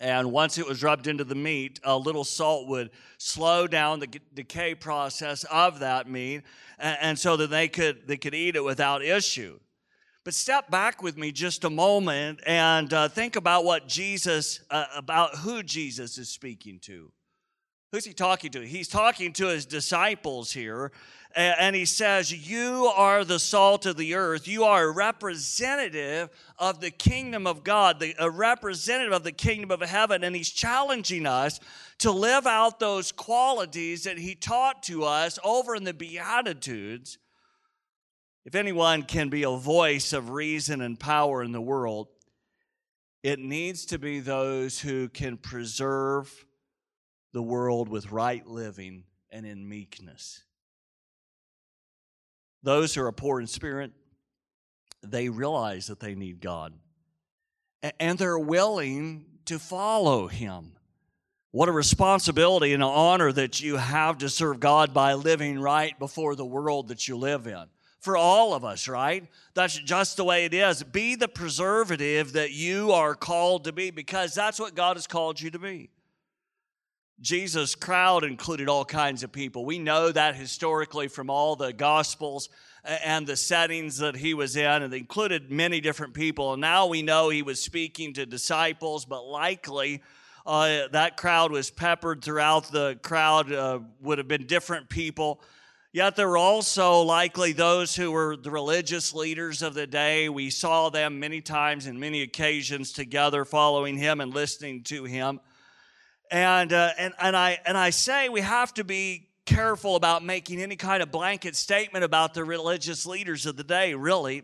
And 0.00 0.30
once 0.30 0.58
it 0.58 0.66
was 0.66 0.82
rubbed 0.82 1.08
into 1.08 1.24
the 1.24 1.34
meat, 1.34 1.80
a 1.82 1.96
little 1.96 2.24
salt 2.24 2.68
would 2.68 2.90
slow 3.18 3.66
down 3.66 3.98
the 3.98 4.06
decay 4.34 4.74
process 4.74 5.44
of 5.44 5.80
that 5.80 6.08
meat, 6.08 6.42
and, 6.78 7.18
so 7.18 7.36
that 7.36 7.50
they 7.50 7.66
could 7.66 8.06
they 8.06 8.16
could 8.16 8.34
eat 8.34 8.54
it 8.54 8.62
without 8.62 9.02
issue. 9.02 9.58
But 10.24 10.34
step 10.34 10.70
back 10.70 11.02
with 11.02 11.16
me 11.16 11.32
just 11.32 11.64
a 11.64 11.70
moment 11.70 12.40
and 12.46 12.92
uh, 12.92 13.08
think 13.08 13.34
about 13.34 13.64
what 13.64 13.88
Jesus, 13.88 14.60
uh, 14.70 14.84
about 14.94 15.36
who 15.36 15.62
Jesus 15.62 16.18
is 16.18 16.28
speaking 16.28 16.78
to. 16.80 17.10
Who's 17.90 18.04
he 18.04 18.12
talking 18.12 18.50
to? 18.50 18.60
He's 18.60 18.88
talking 18.88 19.32
to 19.34 19.46
his 19.46 19.64
disciples 19.64 20.52
here, 20.52 20.92
and 21.34 21.74
he 21.74 21.86
says, 21.86 22.30
You 22.30 22.92
are 22.94 23.24
the 23.24 23.38
salt 23.38 23.86
of 23.86 23.96
the 23.96 24.14
earth. 24.14 24.46
You 24.46 24.64
are 24.64 24.84
a 24.84 24.90
representative 24.90 26.28
of 26.58 26.80
the 26.80 26.90
kingdom 26.90 27.46
of 27.46 27.64
God, 27.64 28.04
a 28.18 28.30
representative 28.30 29.14
of 29.14 29.24
the 29.24 29.32
kingdom 29.32 29.70
of 29.70 29.80
heaven. 29.80 30.22
And 30.22 30.36
he's 30.36 30.50
challenging 30.50 31.24
us 31.24 31.60
to 31.98 32.10
live 32.10 32.46
out 32.46 32.78
those 32.78 33.10
qualities 33.10 34.04
that 34.04 34.18
he 34.18 34.34
taught 34.34 34.82
to 34.84 35.04
us 35.04 35.38
over 35.42 35.74
in 35.74 35.84
the 35.84 35.94
Beatitudes. 35.94 37.16
If 38.44 38.54
anyone 38.54 39.02
can 39.02 39.30
be 39.30 39.44
a 39.44 39.50
voice 39.50 40.12
of 40.12 40.28
reason 40.30 40.82
and 40.82 41.00
power 41.00 41.42
in 41.42 41.52
the 41.52 41.60
world, 41.60 42.08
it 43.22 43.38
needs 43.38 43.86
to 43.86 43.98
be 43.98 44.20
those 44.20 44.78
who 44.78 45.08
can 45.08 45.38
preserve 45.38 46.44
the 47.32 47.42
world 47.42 47.88
with 47.88 48.10
right 48.10 48.46
living 48.46 49.04
and 49.30 49.46
in 49.46 49.68
meekness. 49.68 50.42
Those 52.62 52.94
who 52.94 53.02
are 53.02 53.12
poor 53.12 53.40
in 53.40 53.46
spirit, 53.46 53.92
they 55.02 55.28
realize 55.28 55.86
that 55.86 56.00
they 56.00 56.14
need 56.14 56.40
God. 56.40 56.74
And 58.00 58.18
they're 58.18 58.38
willing 58.38 59.26
to 59.44 59.58
follow 59.58 60.26
Him. 60.26 60.72
What 61.50 61.68
a 61.68 61.72
responsibility 61.72 62.74
and 62.74 62.82
an 62.82 62.88
honor 62.88 63.32
that 63.32 63.60
you 63.60 63.76
have 63.76 64.18
to 64.18 64.28
serve 64.28 64.60
God 64.60 64.92
by 64.92 65.14
living 65.14 65.58
right 65.58 65.98
before 65.98 66.34
the 66.34 66.44
world 66.44 66.88
that 66.88 67.08
you 67.08 67.16
live 67.16 67.46
in. 67.46 67.64
For 68.00 68.16
all 68.16 68.54
of 68.54 68.64
us, 68.64 68.86
right? 68.86 69.26
That's 69.54 69.76
just 69.76 70.16
the 70.16 70.24
way 70.24 70.44
it 70.44 70.54
is. 70.54 70.82
Be 70.82 71.14
the 71.16 71.26
preservative 71.26 72.32
that 72.34 72.52
you 72.52 72.92
are 72.92 73.14
called 73.14 73.64
to 73.64 73.72
be 73.72 73.90
because 73.90 74.34
that's 74.34 74.60
what 74.60 74.74
God 74.74 74.96
has 74.96 75.06
called 75.06 75.40
you 75.40 75.50
to 75.50 75.58
be. 75.58 75.90
Jesus' 77.20 77.74
crowd 77.74 78.22
included 78.22 78.68
all 78.68 78.84
kinds 78.84 79.22
of 79.22 79.32
people. 79.32 79.64
We 79.64 79.78
know 79.78 80.12
that 80.12 80.36
historically 80.36 81.08
from 81.08 81.30
all 81.30 81.56
the 81.56 81.72
Gospels 81.72 82.48
and 82.84 83.26
the 83.26 83.36
settings 83.36 83.98
that 83.98 84.16
he 84.16 84.34
was 84.34 84.56
in, 84.56 84.82
and 84.82 84.94
included 84.94 85.50
many 85.50 85.80
different 85.80 86.14
people. 86.14 86.52
And 86.52 86.60
now 86.60 86.86
we 86.86 87.02
know 87.02 87.28
he 87.28 87.42
was 87.42 87.60
speaking 87.60 88.14
to 88.14 88.24
disciples, 88.24 89.04
but 89.04 89.22
likely 89.22 90.00
uh, 90.46 90.88
that 90.92 91.16
crowd 91.16 91.50
was 91.50 91.70
peppered 91.70 92.22
throughout 92.22 92.70
the 92.70 92.98
crowd, 93.02 93.52
uh, 93.52 93.80
would 94.00 94.18
have 94.18 94.28
been 94.28 94.46
different 94.46 94.88
people. 94.88 95.42
Yet 95.92 96.16
there 96.16 96.28
were 96.28 96.38
also 96.38 97.00
likely 97.00 97.52
those 97.52 97.96
who 97.96 98.12
were 98.12 98.36
the 98.36 98.50
religious 98.50 99.12
leaders 99.12 99.60
of 99.60 99.74
the 99.74 99.86
day. 99.86 100.28
We 100.28 100.50
saw 100.50 100.88
them 100.88 101.18
many 101.18 101.40
times 101.40 101.86
and 101.86 101.98
many 101.98 102.22
occasions 102.22 102.92
together 102.92 103.44
following 103.44 103.98
him 103.98 104.20
and 104.20 104.32
listening 104.32 104.84
to 104.84 105.04
him. 105.04 105.40
And, 106.30 106.72
uh, 106.72 106.90
and, 106.98 107.14
and, 107.20 107.36
I, 107.36 107.58
and 107.64 107.76
I 107.76 107.90
say 107.90 108.28
we 108.28 108.42
have 108.42 108.74
to 108.74 108.84
be 108.84 109.28
careful 109.46 109.96
about 109.96 110.22
making 110.22 110.60
any 110.60 110.76
kind 110.76 111.02
of 111.02 111.10
blanket 111.10 111.56
statement 111.56 112.04
about 112.04 112.34
the 112.34 112.44
religious 112.44 113.06
leaders 113.06 113.46
of 113.46 113.56
the 113.56 113.64
day, 113.64 113.94
really, 113.94 114.42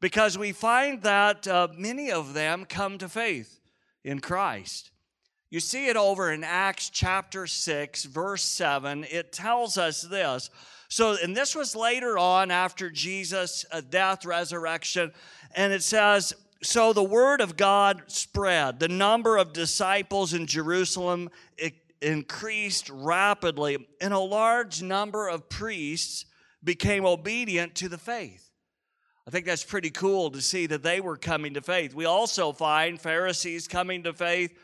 because 0.00 0.38
we 0.38 0.52
find 0.52 1.02
that 1.02 1.48
uh, 1.48 1.66
many 1.76 2.12
of 2.12 2.32
them 2.32 2.64
come 2.64 2.96
to 2.98 3.08
faith 3.08 3.60
in 4.04 4.20
Christ. 4.20 4.92
You 5.50 5.60
see 5.60 5.88
it 5.88 5.96
over 5.96 6.30
in 6.30 6.44
Acts 6.44 6.90
chapter 6.90 7.46
6, 7.46 8.04
verse 8.04 8.42
7. 8.42 9.04
It 9.10 9.32
tells 9.32 9.78
us 9.78 10.02
this. 10.02 10.50
So, 10.88 11.16
and 11.22 11.36
this 11.36 11.56
was 11.56 11.74
later 11.74 12.18
on 12.18 12.50
after 12.50 12.90
Jesus' 12.90 13.64
uh, 13.72 13.80
death, 13.80 14.24
resurrection, 14.24 15.12
and 15.56 15.72
it 15.72 15.82
says, 15.82 16.34
so 16.62 16.92
the 16.92 17.04
word 17.04 17.40
of 17.40 17.56
God 17.56 18.02
spread. 18.08 18.80
The 18.80 18.88
number 18.88 19.36
of 19.36 19.52
disciples 19.52 20.34
in 20.34 20.46
Jerusalem 20.46 21.30
increased 22.00 22.90
rapidly, 22.90 23.86
and 24.00 24.12
a 24.12 24.18
large 24.18 24.82
number 24.82 25.28
of 25.28 25.48
priests 25.48 26.24
became 26.62 27.04
obedient 27.04 27.74
to 27.76 27.88
the 27.88 27.98
faith. 27.98 28.50
I 29.26 29.30
think 29.30 29.46
that's 29.46 29.64
pretty 29.64 29.90
cool 29.90 30.30
to 30.30 30.40
see 30.40 30.66
that 30.66 30.82
they 30.82 31.00
were 31.00 31.16
coming 31.16 31.54
to 31.54 31.60
faith. 31.60 31.94
We 31.94 32.06
also 32.06 32.52
find 32.52 33.00
Pharisees 33.00 33.68
coming 33.68 34.04
to 34.04 34.12
faith. 34.12 34.56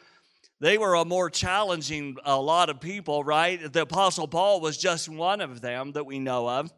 They 0.60 0.78
were 0.78 0.94
a 0.94 1.04
more 1.04 1.28
challenging 1.28 2.16
a 2.24 2.40
lot 2.40 2.70
of 2.70 2.80
people, 2.80 3.22
right? 3.22 3.72
The 3.72 3.82
apostle 3.82 4.26
Paul 4.26 4.60
was 4.60 4.78
just 4.78 5.08
one 5.08 5.40
of 5.40 5.60
them 5.60 5.92
that 5.92 6.06
we 6.06 6.18
know 6.18 6.48
of. 6.48 6.72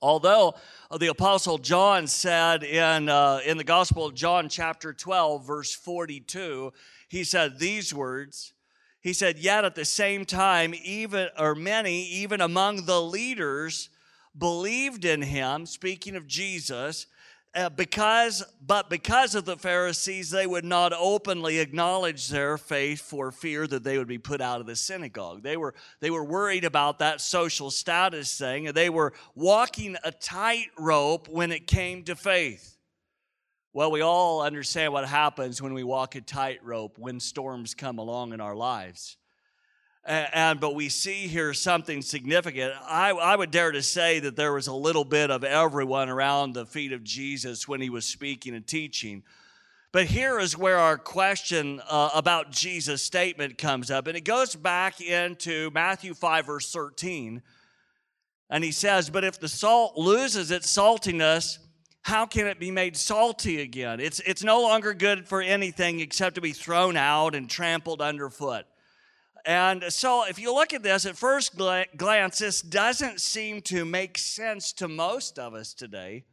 Although 0.00 0.54
uh, 0.90 0.98
the 0.98 1.08
Apostle 1.08 1.58
John 1.58 2.06
said 2.06 2.62
in, 2.62 3.08
uh, 3.08 3.40
in 3.44 3.56
the 3.56 3.64
Gospel 3.64 4.06
of 4.06 4.14
John, 4.14 4.48
chapter 4.48 4.92
12, 4.92 5.46
verse 5.46 5.74
42, 5.74 6.72
he 7.08 7.24
said 7.24 7.58
these 7.58 7.94
words. 7.94 8.52
He 9.00 9.12
said, 9.12 9.38
Yet 9.38 9.64
at 9.64 9.74
the 9.74 9.84
same 9.84 10.24
time, 10.24 10.74
even, 10.82 11.28
or 11.38 11.54
many, 11.54 12.06
even 12.06 12.40
among 12.40 12.86
the 12.86 13.00
leaders, 13.00 13.90
believed 14.36 15.04
in 15.04 15.22
him, 15.22 15.66
speaking 15.66 16.16
of 16.16 16.26
Jesus, 16.26 17.06
uh, 17.54 17.68
because 17.70 18.44
but 18.60 18.90
because 18.90 19.34
of 19.34 19.44
the 19.44 19.56
pharisees 19.56 20.30
they 20.30 20.46
would 20.46 20.64
not 20.64 20.92
openly 20.92 21.58
acknowledge 21.58 22.28
their 22.28 22.58
faith 22.58 23.00
for 23.00 23.30
fear 23.30 23.66
that 23.66 23.84
they 23.84 23.98
would 23.98 24.08
be 24.08 24.18
put 24.18 24.40
out 24.40 24.60
of 24.60 24.66
the 24.66 24.76
synagogue. 24.76 25.42
They 25.42 25.56
were 25.56 25.74
they 26.00 26.10
were 26.10 26.24
worried 26.24 26.64
about 26.64 26.98
that 26.98 27.20
social 27.20 27.70
status 27.70 28.36
thing 28.36 28.66
and 28.66 28.76
they 28.76 28.90
were 28.90 29.12
walking 29.34 29.96
a 30.04 30.10
tightrope 30.10 31.28
when 31.28 31.52
it 31.52 31.66
came 31.66 32.02
to 32.04 32.16
faith. 32.16 32.76
Well 33.72 33.90
we 33.90 34.00
all 34.00 34.42
understand 34.42 34.92
what 34.92 35.06
happens 35.08 35.62
when 35.62 35.74
we 35.74 35.84
walk 35.84 36.14
a 36.16 36.20
tightrope 36.20 36.98
when 36.98 37.20
storms 37.20 37.74
come 37.74 37.98
along 37.98 38.32
in 38.32 38.40
our 38.40 38.56
lives 38.56 39.16
and, 40.06 40.60
but 40.60 40.74
we 40.74 40.88
see 40.90 41.26
here 41.28 41.54
something 41.54 42.02
significant. 42.02 42.74
I, 42.86 43.10
I 43.10 43.36
would 43.36 43.50
dare 43.50 43.72
to 43.72 43.82
say 43.82 44.20
that 44.20 44.36
there 44.36 44.52
was 44.52 44.66
a 44.66 44.74
little 44.74 45.04
bit 45.04 45.30
of 45.30 45.44
everyone 45.44 46.10
around 46.10 46.52
the 46.52 46.66
feet 46.66 46.92
of 46.92 47.02
Jesus 47.02 47.66
when 47.66 47.80
he 47.80 47.88
was 47.88 48.04
speaking 48.04 48.54
and 48.54 48.66
teaching. 48.66 49.22
But 49.92 50.06
here 50.06 50.38
is 50.38 50.58
where 50.58 50.78
our 50.78 50.98
question 50.98 51.80
uh, 51.88 52.10
about 52.14 52.50
Jesus' 52.50 53.02
statement 53.02 53.56
comes 53.56 53.90
up, 53.90 54.06
and 54.06 54.16
it 54.16 54.24
goes 54.24 54.56
back 54.56 55.00
into 55.00 55.70
Matthew 55.70 56.14
5, 56.14 56.46
verse 56.46 56.70
13. 56.70 57.40
And 58.50 58.64
he 58.64 58.72
says, 58.72 59.08
But 59.08 59.24
if 59.24 59.40
the 59.40 59.48
salt 59.48 59.96
loses 59.96 60.50
its 60.50 60.66
saltiness, 60.66 61.58
how 62.02 62.26
can 62.26 62.46
it 62.46 62.60
be 62.60 62.70
made 62.70 62.96
salty 62.96 63.62
again? 63.62 64.00
It's, 64.00 64.20
it's 64.20 64.44
no 64.44 64.60
longer 64.60 64.92
good 64.92 65.26
for 65.26 65.40
anything 65.40 66.00
except 66.00 66.34
to 66.34 66.42
be 66.42 66.52
thrown 66.52 66.96
out 66.96 67.34
and 67.34 67.48
trampled 67.48 68.02
underfoot. 68.02 68.66
And 69.46 69.84
so, 69.90 70.24
if 70.26 70.38
you 70.38 70.54
look 70.54 70.72
at 70.72 70.82
this 70.82 71.04
at 71.04 71.16
first 71.16 71.54
glance, 71.56 72.38
this 72.38 72.62
doesn't 72.62 73.20
seem 73.20 73.60
to 73.62 73.84
make 73.84 74.16
sense 74.16 74.72
to 74.74 74.88
most 74.88 75.38
of 75.38 75.52
us 75.52 75.74
today. 75.74 76.24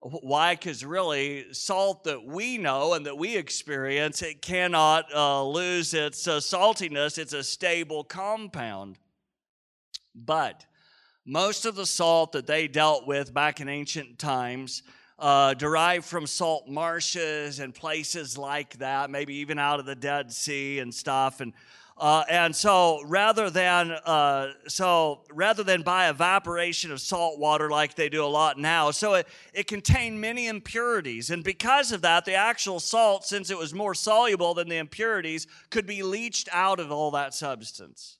Why? 0.00 0.54
Because 0.54 0.84
really, 0.84 1.52
salt 1.52 2.04
that 2.04 2.24
we 2.24 2.58
know 2.58 2.94
and 2.94 3.06
that 3.06 3.18
we 3.18 3.36
experience, 3.36 4.22
it 4.22 4.42
cannot 4.42 5.12
uh, 5.14 5.44
lose 5.44 5.94
its 5.94 6.26
uh, 6.26 6.38
saltiness. 6.38 7.18
It's 7.18 7.32
a 7.32 7.42
stable 7.42 8.04
compound. 8.04 8.98
But 10.14 10.66
most 11.24 11.66
of 11.66 11.74
the 11.74 11.86
salt 11.86 12.32
that 12.32 12.46
they 12.46 12.68
dealt 12.68 13.06
with 13.06 13.34
back 13.34 13.60
in 13.60 13.68
ancient 13.68 14.18
times 14.18 14.82
uh, 15.18 15.54
derived 15.54 16.04
from 16.04 16.26
salt 16.26 16.68
marshes 16.68 17.58
and 17.58 17.74
places 17.74 18.38
like 18.38 18.78
that, 18.78 19.10
maybe 19.10 19.34
even 19.34 19.58
out 19.58 19.80
of 19.80 19.86
the 19.86 19.96
Dead 19.96 20.32
Sea 20.32 20.78
and 20.78 20.94
stuff. 20.94 21.40
And 21.40 21.52
uh, 21.98 22.24
and 22.28 22.54
so 22.54 23.02
rather 23.06 23.50
than 23.50 23.90
uh, 23.90 24.52
so 24.68 25.22
rather 25.32 25.64
than 25.64 25.82
by 25.82 26.08
evaporation 26.08 26.92
of 26.92 27.00
salt 27.00 27.38
water 27.38 27.68
like 27.70 27.94
they 27.94 28.08
do 28.08 28.24
a 28.24 28.26
lot 28.26 28.58
now, 28.58 28.90
so 28.90 29.14
it, 29.14 29.26
it 29.52 29.66
contained 29.66 30.20
many 30.20 30.46
impurities. 30.46 31.30
And 31.30 31.42
because 31.42 31.90
of 31.90 32.02
that, 32.02 32.24
the 32.24 32.34
actual 32.34 32.78
salt, 32.78 33.24
since 33.24 33.50
it 33.50 33.58
was 33.58 33.74
more 33.74 33.94
soluble 33.94 34.54
than 34.54 34.68
the 34.68 34.76
impurities, 34.76 35.46
could 35.70 35.86
be 35.86 36.02
leached 36.02 36.48
out 36.52 36.78
of 36.78 36.92
all 36.92 37.10
that 37.12 37.34
substance. 37.34 38.18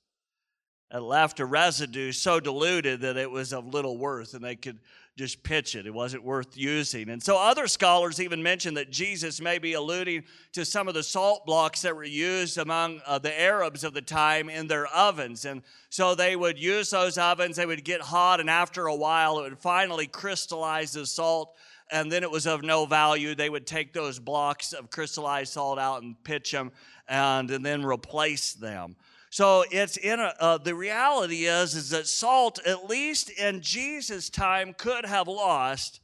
It 0.92 1.00
left 1.00 1.38
a 1.40 1.44
residue 1.44 2.12
so 2.12 2.40
diluted 2.40 3.02
that 3.02 3.16
it 3.16 3.30
was 3.30 3.52
of 3.52 3.66
little 3.66 3.98
worth, 3.98 4.32
and 4.32 4.42
they 4.42 4.56
could 4.56 4.78
just 5.18 5.42
pitch 5.42 5.74
it. 5.74 5.84
It 5.84 5.92
wasn't 5.92 6.22
worth 6.22 6.56
using. 6.56 7.10
And 7.10 7.20
so 7.20 7.36
other 7.36 7.66
scholars 7.66 8.20
even 8.20 8.40
mention 8.40 8.74
that 8.74 8.90
Jesus 8.90 9.40
may 9.40 9.58
be 9.58 9.72
alluding 9.72 10.22
to 10.52 10.64
some 10.64 10.86
of 10.86 10.94
the 10.94 11.02
salt 11.02 11.44
blocks 11.44 11.82
that 11.82 11.94
were 11.94 12.04
used 12.04 12.56
among 12.56 13.00
uh, 13.04 13.18
the 13.18 13.38
Arabs 13.38 13.82
of 13.82 13.94
the 13.94 14.00
time 14.00 14.48
in 14.48 14.68
their 14.68 14.86
ovens. 14.86 15.44
And 15.44 15.62
so 15.90 16.14
they 16.14 16.36
would 16.36 16.56
use 16.56 16.90
those 16.90 17.18
ovens, 17.18 17.56
they 17.56 17.66
would 17.66 17.84
get 17.84 18.00
hot, 18.00 18.38
and 18.38 18.48
after 18.48 18.86
a 18.86 18.94
while, 18.94 19.40
it 19.40 19.42
would 19.42 19.58
finally 19.58 20.06
crystallize 20.06 20.92
the 20.92 21.04
salt. 21.04 21.54
And 21.90 22.12
then 22.12 22.22
it 22.22 22.30
was 22.30 22.46
of 22.46 22.62
no 22.62 22.86
value. 22.86 23.34
They 23.34 23.50
would 23.50 23.66
take 23.66 23.92
those 23.92 24.18
blocks 24.18 24.72
of 24.72 24.90
crystallized 24.90 25.54
salt 25.54 25.78
out 25.78 26.02
and 26.02 26.22
pitch 26.22 26.52
them 26.52 26.70
and, 27.08 27.50
and 27.50 27.66
then 27.66 27.84
replace 27.84 28.52
them. 28.52 28.94
So 29.30 29.64
it's 29.70 29.96
in 29.96 30.20
a, 30.20 30.34
uh, 30.40 30.58
the 30.58 30.74
reality 30.74 31.44
is 31.44 31.74
is 31.74 31.90
that 31.90 32.06
salt, 32.06 32.58
at 32.66 32.88
least 32.88 33.30
in 33.30 33.60
Jesus' 33.60 34.30
time, 34.30 34.72
could 34.72 35.04
have 35.04 35.28
lost 35.28 36.00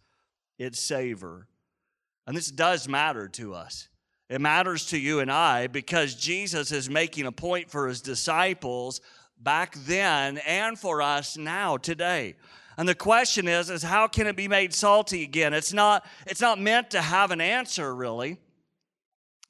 its 0.59 0.79
savor, 0.79 1.49
and 2.27 2.37
this 2.37 2.51
does 2.51 2.89
matter 2.89 3.29
to 3.29 3.55
us. 3.55 3.89
It 4.29 4.41
matters 4.41 4.87
to 4.87 4.99
you 4.99 5.21
and 5.21 5.31
I 5.31 5.67
because 5.67 6.15
Jesus 6.15 6.73
is 6.73 6.89
making 6.89 7.27
a 7.27 7.33
point 7.33 7.71
for 7.71 7.89
his 7.89 8.01
disciples 8.01 9.01
back 9.39 9.75
then 9.75 10.39
and 10.39 10.79
for 10.79 11.03
us 11.03 11.37
now 11.37 11.77
today. 11.77 12.37
And 12.77 12.89
the 12.89 12.95
question 12.95 13.47
is 13.47 13.71
is 13.71 13.83
how 13.83 14.09
can 14.09 14.27
it 14.27 14.37
be 14.37 14.49
made 14.49 14.75
salty 14.75 15.23
again? 15.23 15.55
It's 15.55 15.73
not 15.73 16.07
it's 16.27 16.41
not 16.41 16.59
meant 16.59 16.91
to 16.91 17.01
have 17.01 17.31
an 17.31 17.41
answer 17.41 17.95
really. 17.95 18.39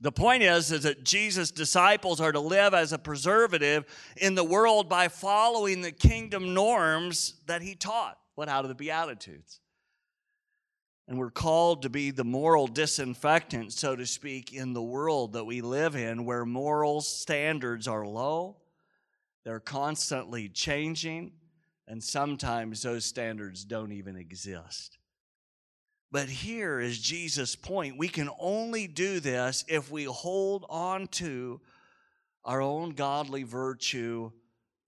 The 0.04 0.12
point 0.12 0.42
is, 0.42 0.70
is 0.70 0.82
that 0.82 1.02
Jesus' 1.02 1.50
disciples 1.50 2.20
are 2.20 2.30
to 2.30 2.38
live 2.38 2.74
as 2.74 2.92
a 2.92 2.98
preservative 2.98 3.86
in 4.18 4.34
the 4.34 4.44
world 4.44 4.86
by 4.86 5.08
following 5.08 5.80
the 5.80 5.92
kingdom 5.92 6.52
norms 6.52 7.36
that 7.46 7.62
he 7.62 7.74
taught. 7.74 8.18
What 8.34 8.50
out 8.50 8.66
of 8.66 8.68
the 8.68 8.74
Beatitudes? 8.74 9.60
And 11.08 11.16
we're 11.16 11.30
called 11.30 11.80
to 11.82 11.88
be 11.88 12.10
the 12.10 12.22
moral 12.22 12.66
disinfectant, 12.66 13.72
so 13.72 13.96
to 13.96 14.04
speak, 14.04 14.52
in 14.52 14.74
the 14.74 14.82
world 14.82 15.32
that 15.32 15.46
we 15.46 15.62
live 15.62 15.96
in, 15.96 16.26
where 16.26 16.44
moral 16.44 17.00
standards 17.00 17.88
are 17.88 18.06
low, 18.06 18.58
they're 19.42 19.58
constantly 19.58 20.50
changing, 20.50 21.32
and 21.88 22.04
sometimes 22.04 22.82
those 22.82 23.06
standards 23.06 23.64
don't 23.64 23.92
even 23.92 24.16
exist. 24.16 24.98
But 26.14 26.28
here 26.28 26.78
is 26.78 27.00
Jesus' 27.00 27.56
point. 27.56 27.98
We 27.98 28.06
can 28.06 28.30
only 28.38 28.86
do 28.86 29.18
this 29.18 29.64
if 29.66 29.90
we 29.90 30.04
hold 30.04 30.64
on 30.68 31.08
to 31.08 31.60
our 32.44 32.60
own 32.62 32.90
godly 32.90 33.42
virtue 33.42 34.30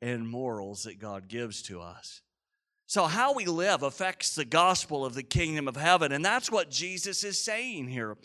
and 0.00 0.28
morals 0.28 0.84
that 0.84 1.00
God 1.00 1.26
gives 1.26 1.62
to 1.62 1.80
us. 1.80 2.22
So, 2.86 3.06
how 3.06 3.34
we 3.34 3.46
live 3.46 3.82
affects 3.82 4.36
the 4.36 4.44
gospel 4.44 5.04
of 5.04 5.14
the 5.14 5.24
kingdom 5.24 5.66
of 5.66 5.74
heaven, 5.74 6.12
and 6.12 6.24
that's 6.24 6.48
what 6.48 6.70
Jesus 6.70 7.24
is 7.24 7.42
saying 7.42 7.88
here. 7.88 8.16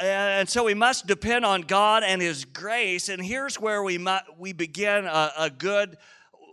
And 0.00 0.48
so 0.48 0.62
we 0.62 0.74
must 0.74 1.08
depend 1.08 1.44
on 1.44 1.62
God 1.62 2.04
and 2.04 2.22
His 2.22 2.44
grace. 2.44 3.08
And 3.08 3.20
here's 3.20 3.58
where 3.58 3.82
we, 3.82 3.98
we 4.38 4.52
begin 4.52 5.04
a, 5.04 5.32
a 5.36 5.50
good, 5.50 5.96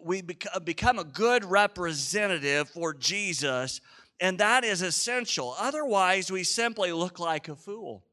we 0.04 0.24
become 0.24 0.98
a 0.98 1.04
good 1.04 1.46
representative 1.46 2.68
for 2.68 2.96
Jesus 2.96 3.80
and 4.20 4.40
that 4.40 4.64
is 4.64 4.82
essential. 4.82 5.56
Otherwise, 5.60 6.32
we 6.32 6.44
simply 6.44 6.92
look 6.92 7.20
like 7.20 7.48
a 7.48 7.56
fool. 7.56 8.04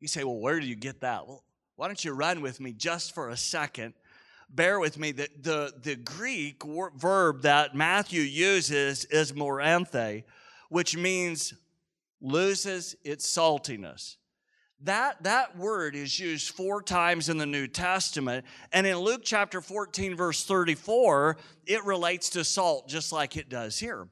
You 0.00 0.08
say, 0.08 0.24
well, 0.24 0.38
where 0.38 0.60
do 0.60 0.66
you 0.66 0.76
get 0.76 1.00
that? 1.00 1.26
Well, 1.26 1.44
why 1.76 1.86
don't 1.86 2.04
you 2.04 2.12
run 2.12 2.42
with 2.42 2.60
me 2.60 2.72
just 2.72 3.14
for 3.14 3.30
a 3.30 3.36
second? 3.36 3.94
Bear 4.50 4.78
with 4.78 4.98
me. 4.98 5.12
The, 5.12 5.28
the, 5.40 5.72
the 5.82 5.96
Greek 5.96 6.62
verb 6.96 7.42
that 7.42 7.74
Matthew 7.74 8.20
uses 8.20 9.04
is 9.06 9.32
moranthē, 9.32 10.24
which 10.68 10.96
means 10.96 11.54
loses 12.20 12.96
its 13.02 13.26
saltiness. 13.26 14.16
That, 14.82 15.22
that 15.22 15.56
word 15.56 15.96
is 15.96 16.18
used 16.20 16.54
four 16.54 16.82
times 16.82 17.30
in 17.30 17.38
the 17.38 17.46
New 17.46 17.66
Testament. 17.66 18.44
And 18.72 18.86
in 18.86 18.98
Luke 18.98 19.22
chapter 19.24 19.62
14, 19.62 20.14
verse 20.14 20.44
34, 20.44 21.38
it 21.66 21.84
relates 21.84 22.28
to 22.30 22.44
salt 22.44 22.88
just 22.88 23.10
like 23.10 23.36
it 23.36 23.48
does 23.48 23.78
here. 23.78 24.06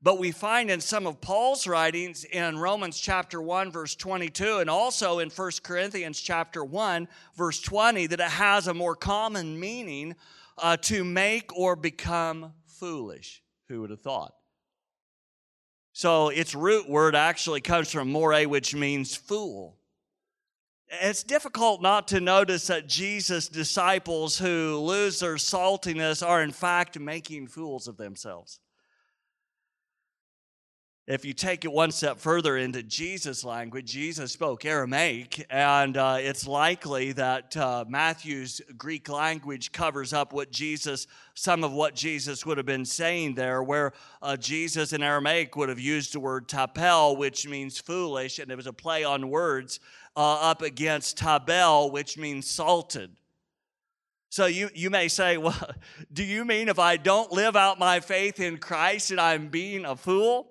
But 0.00 0.18
we 0.18 0.30
find 0.30 0.70
in 0.70 0.80
some 0.80 1.06
of 1.06 1.20
Paul's 1.20 1.66
writings 1.66 2.24
in 2.24 2.58
Romans 2.58 3.00
chapter 3.00 3.42
1 3.42 3.72
verse 3.72 3.96
22 3.96 4.58
and 4.58 4.70
also 4.70 5.18
in 5.18 5.28
1 5.28 5.50
Corinthians 5.64 6.20
chapter 6.20 6.64
1 6.64 7.08
verse 7.36 7.60
20 7.60 8.06
that 8.06 8.20
it 8.20 8.30
has 8.30 8.68
a 8.68 8.74
more 8.74 8.94
common 8.94 9.58
meaning 9.58 10.14
uh, 10.56 10.76
to 10.76 11.04
make 11.04 11.56
or 11.56 11.74
become 11.74 12.52
foolish. 12.66 13.42
Who 13.68 13.80
would 13.80 13.90
have 13.90 14.00
thought? 14.00 14.34
So 15.92 16.28
its 16.28 16.54
root 16.54 16.88
word 16.88 17.16
actually 17.16 17.60
comes 17.60 17.90
from 17.90 18.10
more, 18.10 18.40
which 18.44 18.74
means 18.74 19.16
fool. 19.16 19.78
It's 20.86 21.24
difficult 21.24 21.82
not 21.82 22.06
to 22.08 22.20
notice 22.20 22.68
that 22.68 22.86
Jesus' 22.86 23.48
disciples 23.48 24.38
who 24.38 24.78
lose 24.78 25.18
their 25.18 25.34
saltiness 25.34 26.26
are 26.26 26.40
in 26.40 26.52
fact 26.52 26.98
making 27.00 27.48
fools 27.48 27.88
of 27.88 27.96
themselves. 27.96 28.60
If 31.08 31.24
you 31.24 31.32
take 31.32 31.64
it 31.64 31.72
one 31.72 31.90
step 31.90 32.18
further 32.18 32.58
into 32.58 32.82
Jesus' 32.82 33.42
language, 33.42 33.86
Jesus 33.86 34.30
spoke 34.30 34.66
Aramaic, 34.66 35.46
and 35.48 35.96
uh, 35.96 36.18
it's 36.20 36.46
likely 36.46 37.12
that 37.12 37.56
uh, 37.56 37.86
Matthew's 37.88 38.60
Greek 38.76 39.08
language 39.08 39.72
covers 39.72 40.12
up 40.12 40.34
what 40.34 40.52
Jesus, 40.52 41.06
some 41.32 41.64
of 41.64 41.72
what 41.72 41.94
Jesus 41.94 42.44
would 42.44 42.58
have 42.58 42.66
been 42.66 42.84
saying 42.84 43.36
there, 43.36 43.62
where 43.62 43.94
uh, 44.20 44.36
Jesus 44.36 44.92
in 44.92 45.02
Aramaic 45.02 45.56
would 45.56 45.70
have 45.70 45.80
used 45.80 46.12
the 46.12 46.20
word 46.20 46.46
tapel, 46.46 47.16
which 47.16 47.48
means 47.48 47.78
foolish, 47.78 48.38
and 48.38 48.52
it 48.52 48.56
was 48.56 48.66
a 48.66 48.72
play 48.74 49.02
on 49.02 49.30
words 49.30 49.80
uh, 50.14 50.34
up 50.42 50.60
against 50.60 51.16
tabel, 51.16 51.90
which 51.90 52.18
means 52.18 52.46
salted. 52.46 53.10
So 54.28 54.44
you, 54.44 54.68
you 54.74 54.90
may 54.90 55.08
say, 55.08 55.38
well, 55.38 55.70
do 56.12 56.22
you 56.22 56.44
mean 56.44 56.68
if 56.68 56.78
I 56.78 56.98
don't 56.98 57.32
live 57.32 57.56
out 57.56 57.78
my 57.78 58.00
faith 58.00 58.40
in 58.40 58.58
Christ 58.58 59.08
that 59.08 59.18
I'm 59.18 59.48
being 59.48 59.86
a 59.86 59.96
fool? 59.96 60.50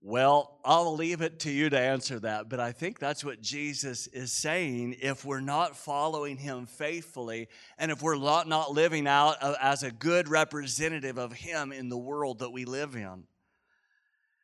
Well, 0.00 0.60
I'll 0.64 0.94
leave 0.94 1.22
it 1.22 1.40
to 1.40 1.50
you 1.50 1.70
to 1.70 1.78
answer 1.78 2.20
that, 2.20 2.48
but 2.48 2.60
I 2.60 2.70
think 2.70 3.00
that's 3.00 3.24
what 3.24 3.40
Jesus 3.40 4.06
is 4.06 4.32
saying. 4.32 4.96
If 5.02 5.24
we're 5.24 5.40
not 5.40 5.76
following 5.76 6.36
him 6.36 6.66
faithfully, 6.66 7.48
and 7.78 7.90
if 7.90 8.00
we're 8.00 8.16
not, 8.16 8.70
living 8.70 9.08
out 9.08 9.36
as 9.60 9.82
a 9.82 9.90
good 9.90 10.28
representative 10.28 11.18
of 11.18 11.32
him 11.32 11.72
in 11.72 11.88
the 11.88 11.98
world 11.98 12.38
that 12.38 12.52
we 12.52 12.64
live 12.64 12.94
in. 12.94 13.24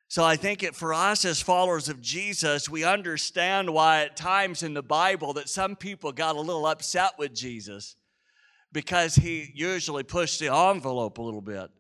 So 0.09 0.25
I 0.25 0.37
think 0.37 0.63
it, 0.65 0.75
for 0.75 0.93
us 0.93 1.25
as 1.25 1.41
followers 1.41 1.89
of 1.89 2.01
Jesus, 2.01 2.69
we 2.69 2.85
understand 2.85 3.73
why 3.73 4.03
at 4.03 4.17
times 4.17 4.63
in 4.65 4.75
the 4.75 4.83
Bible 4.83 5.35
that 5.35 5.49
some 5.49 5.77
people 5.77 6.11
got 6.13 6.37
a 6.37 6.41
little 6.41 6.67
upset 6.67 7.13
with 7.17 7.33
Jesus 7.33 7.97
because 8.73 9.15
he 9.15 9.51
usually 9.55 10.03
pushed 10.03 10.41
the 10.41 10.53
envelope 10.53 11.19
a 11.19 11.23
little 11.23 11.41
bit 11.41 11.71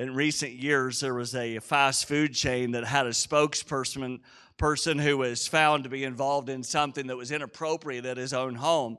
in 0.00 0.14
recent 0.14 0.52
years, 0.52 1.00
there 1.00 1.12
was 1.12 1.34
a 1.34 1.58
fast 1.58 2.08
food 2.08 2.32
chain 2.32 2.70
that 2.70 2.84
had 2.84 3.04
a 3.04 3.10
spokesperson 3.10 4.20
person 4.56 4.98
who 4.98 5.18
was 5.18 5.46
found 5.46 5.84
to 5.84 5.90
be 5.90 6.04
involved 6.04 6.48
in 6.48 6.62
something 6.62 7.08
that 7.08 7.18
was 7.18 7.30
inappropriate 7.30 8.06
at 8.06 8.16
his 8.16 8.32
own 8.32 8.54
home. 8.54 8.96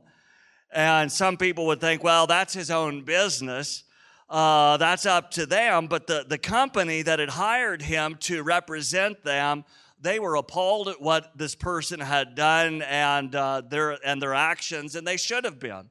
And 0.71 1.11
some 1.11 1.37
people 1.37 1.65
would 1.65 1.81
think, 1.81 2.03
well, 2.03 2.27
that's 2.27 2.53
his 2.53 2.69
own 2.69 3.01
business. 3.01 3.83
Uh, 4.29 4.77
that's 4.77 5.07
up 5.07 5.31
to 5.31 5.47
them. 5.47 5.87
But 5.87 6.05
the, 6.05 6.23
the 6.29 6.37
company 6.37 7.01
that 7.01 7.17
had 7.17 7.29
hired 7.29 7.81
him 7.81 8.15
to 8.21 8.43
represent 8.43 9.23
them, 9.23 9.65
they 9.99 10.19
were 10.19 10.35
appalled 10.35 10.87
at 10.87 11.01
what 11.01 11.35
this 11.35 11.55
person 11.55 11.99
had 11.99 12.35
done 12.35 12.83
and, 12.83 13.33
uh, 13.33 13.63
their, 13.67 13.97
and 14.05 14.21
their 14.21 14.35
actions, 14.35 14.95
and 14.95 15.07
they 15.07 15.17
should 15.17 15.45
have 15.45 15.57
been. 15.57 15.89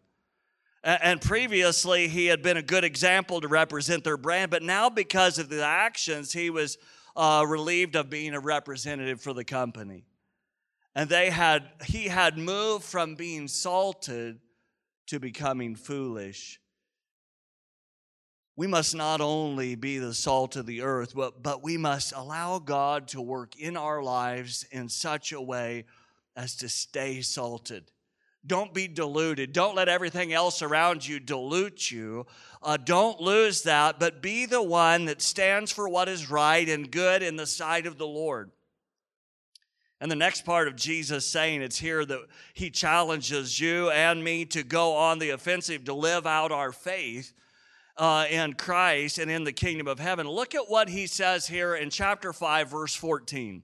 And 0.83 1.21
previously, 1.21 2.09
he 2.09 2.27
had 2.27 2.43
been 2.43 2.57
a 2.57 2.63
good 2.63 2.85
example 2.85 3.41
to 3.43 3.49
represent 3.49 4.03
their 4.03 4.17
brand, 4.17 4.51
but 4.51 4.63
now, 4.63 4.89
because 4.89 5.39
of 5.39 5.51
the 5.51 5.63
actions, 5.63 6.33
he 6.33 6.49
was 6.49 6.79
uh, 7.17 7.45
relieved 7.47 7.97
of 7.97 8.09
being 8.09 8.35
a 8.35 8.41
representative 8.41 9.21
for 9.21 9.35
the 9.35 9.45
company. 9.45 10.05
And 10.95 11.09
they 11.09 11.29
had, 11.31 11.69
he 11.85 12.09
had 12.09 12.39
moved 12.39 12.85
from 12.85 13.15
being 13.15 13.47
salted 13.47 14.41
to 15.09 15.21
becoming 15.21 15.77
foolish. 15.77 16.61
We 18.57 18.67
must 18.67 18.95
not 18.95 19.21
only 19.21 19.75
be 19.75 19.99
the 19.99 20.15
salt 20.15 20.57
of 20.57 20.67
the 20.67 20.83
earth, 20.83 21.15
but, 21.15 21.43
but 21.43 21.63
we 21.63 21.77
must 21.77 22.13
allow 22.15 22.59
God 22.59 23.09
to 23.09 23.21
work 23.21 23.57
in 23.57 23.77
our 23.77 24.03
lives 24.03 24.67
in 24.71 24.89
such 24.89 25.33
a 25.33 25.41
way 25.41 25.85
as 26.37 26.57
to 26.57 26.69
stay 26.69 27.23
salted. 27.23 27.91
Don't 28.47 28.73
be 28.73 28.89
deluded. 28.89 29.53
Don't 29.53 29.77
let 29.77 29.89
everything 29.89 30.33
else 30.33 30.63
around 30.63 31.07
you 31.07 31.21
dilute 31.21 31.91
you. 31.91 32.27
Uh, 32.63 32.79
don't 32.79 33.21
lose 33.21 33.63
that, 33.63 34.01
but 34.01 34.23
be 34.23 34.47
the 34.47 34.63
one 34.63 35.05
that 35.07 35.21
stands 35.21 35.71
for 35.71 35.89
what 35.89 36.09
is 36.09 36.31
right 36.31 36.67
and 36.69 36.91
good 36.91 37.23
in 37.23 37.37
the 37.37 37.47
sight 37.47 37.87
of 37.87 37.99
the 37.99 38.07
Lord. 38.07 38.51
And 40.01 40.11
the 40.11 40.17
next 40.17 40.47
part 40.47 40.67
of 40.67 40.77
Jesus 40.77 41.27
saying 41.27 41.61
it's 41.61 41.79
here 41.79 42.05
that 42.07 42.21
he 42.55 42.71
challenges 42.71 43.61
you 43.61 43.91
and 43.91 44.25
me 44.25 44.47
to 44.47 44.63
go 44.63 44.95
on 44.95 45.19
the 45.19 45.31
offensive 45.31 45.85
to 45.85 45.95
live 45.95 46.27
out 46.27 46.51
our 46.51 46.73
faith 46.73 47.35
uh, 47.99 48.25
in 48.31 48.55
Christ 48.55 49.19
and 49.19 49.31
in 49.31 49.45
the 49.45 49.53
kingdom 49.53 49.87
of 49.87 49.99
heaven. 49.99 50.27
Look 50.27 50.55
at 50.55 50.71
what 50.71 50.89
he 50.89 51.07
says 51.07 51.47
here 51.47 51.75
in 51.75 51.91
chapter 51.91 52.33
5, 52.33 52.71
verse 52.71 52.95
14. 52.95 53.63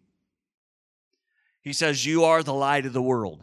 He 1.62 1.72
says, 1.72 2.04
You 2.04 2.24
are 2.24 2.42
the 2.42 2.52
light 2.52 2.84
of 2.84 2.92
the 2.92 3.00
world. 3.00 3.42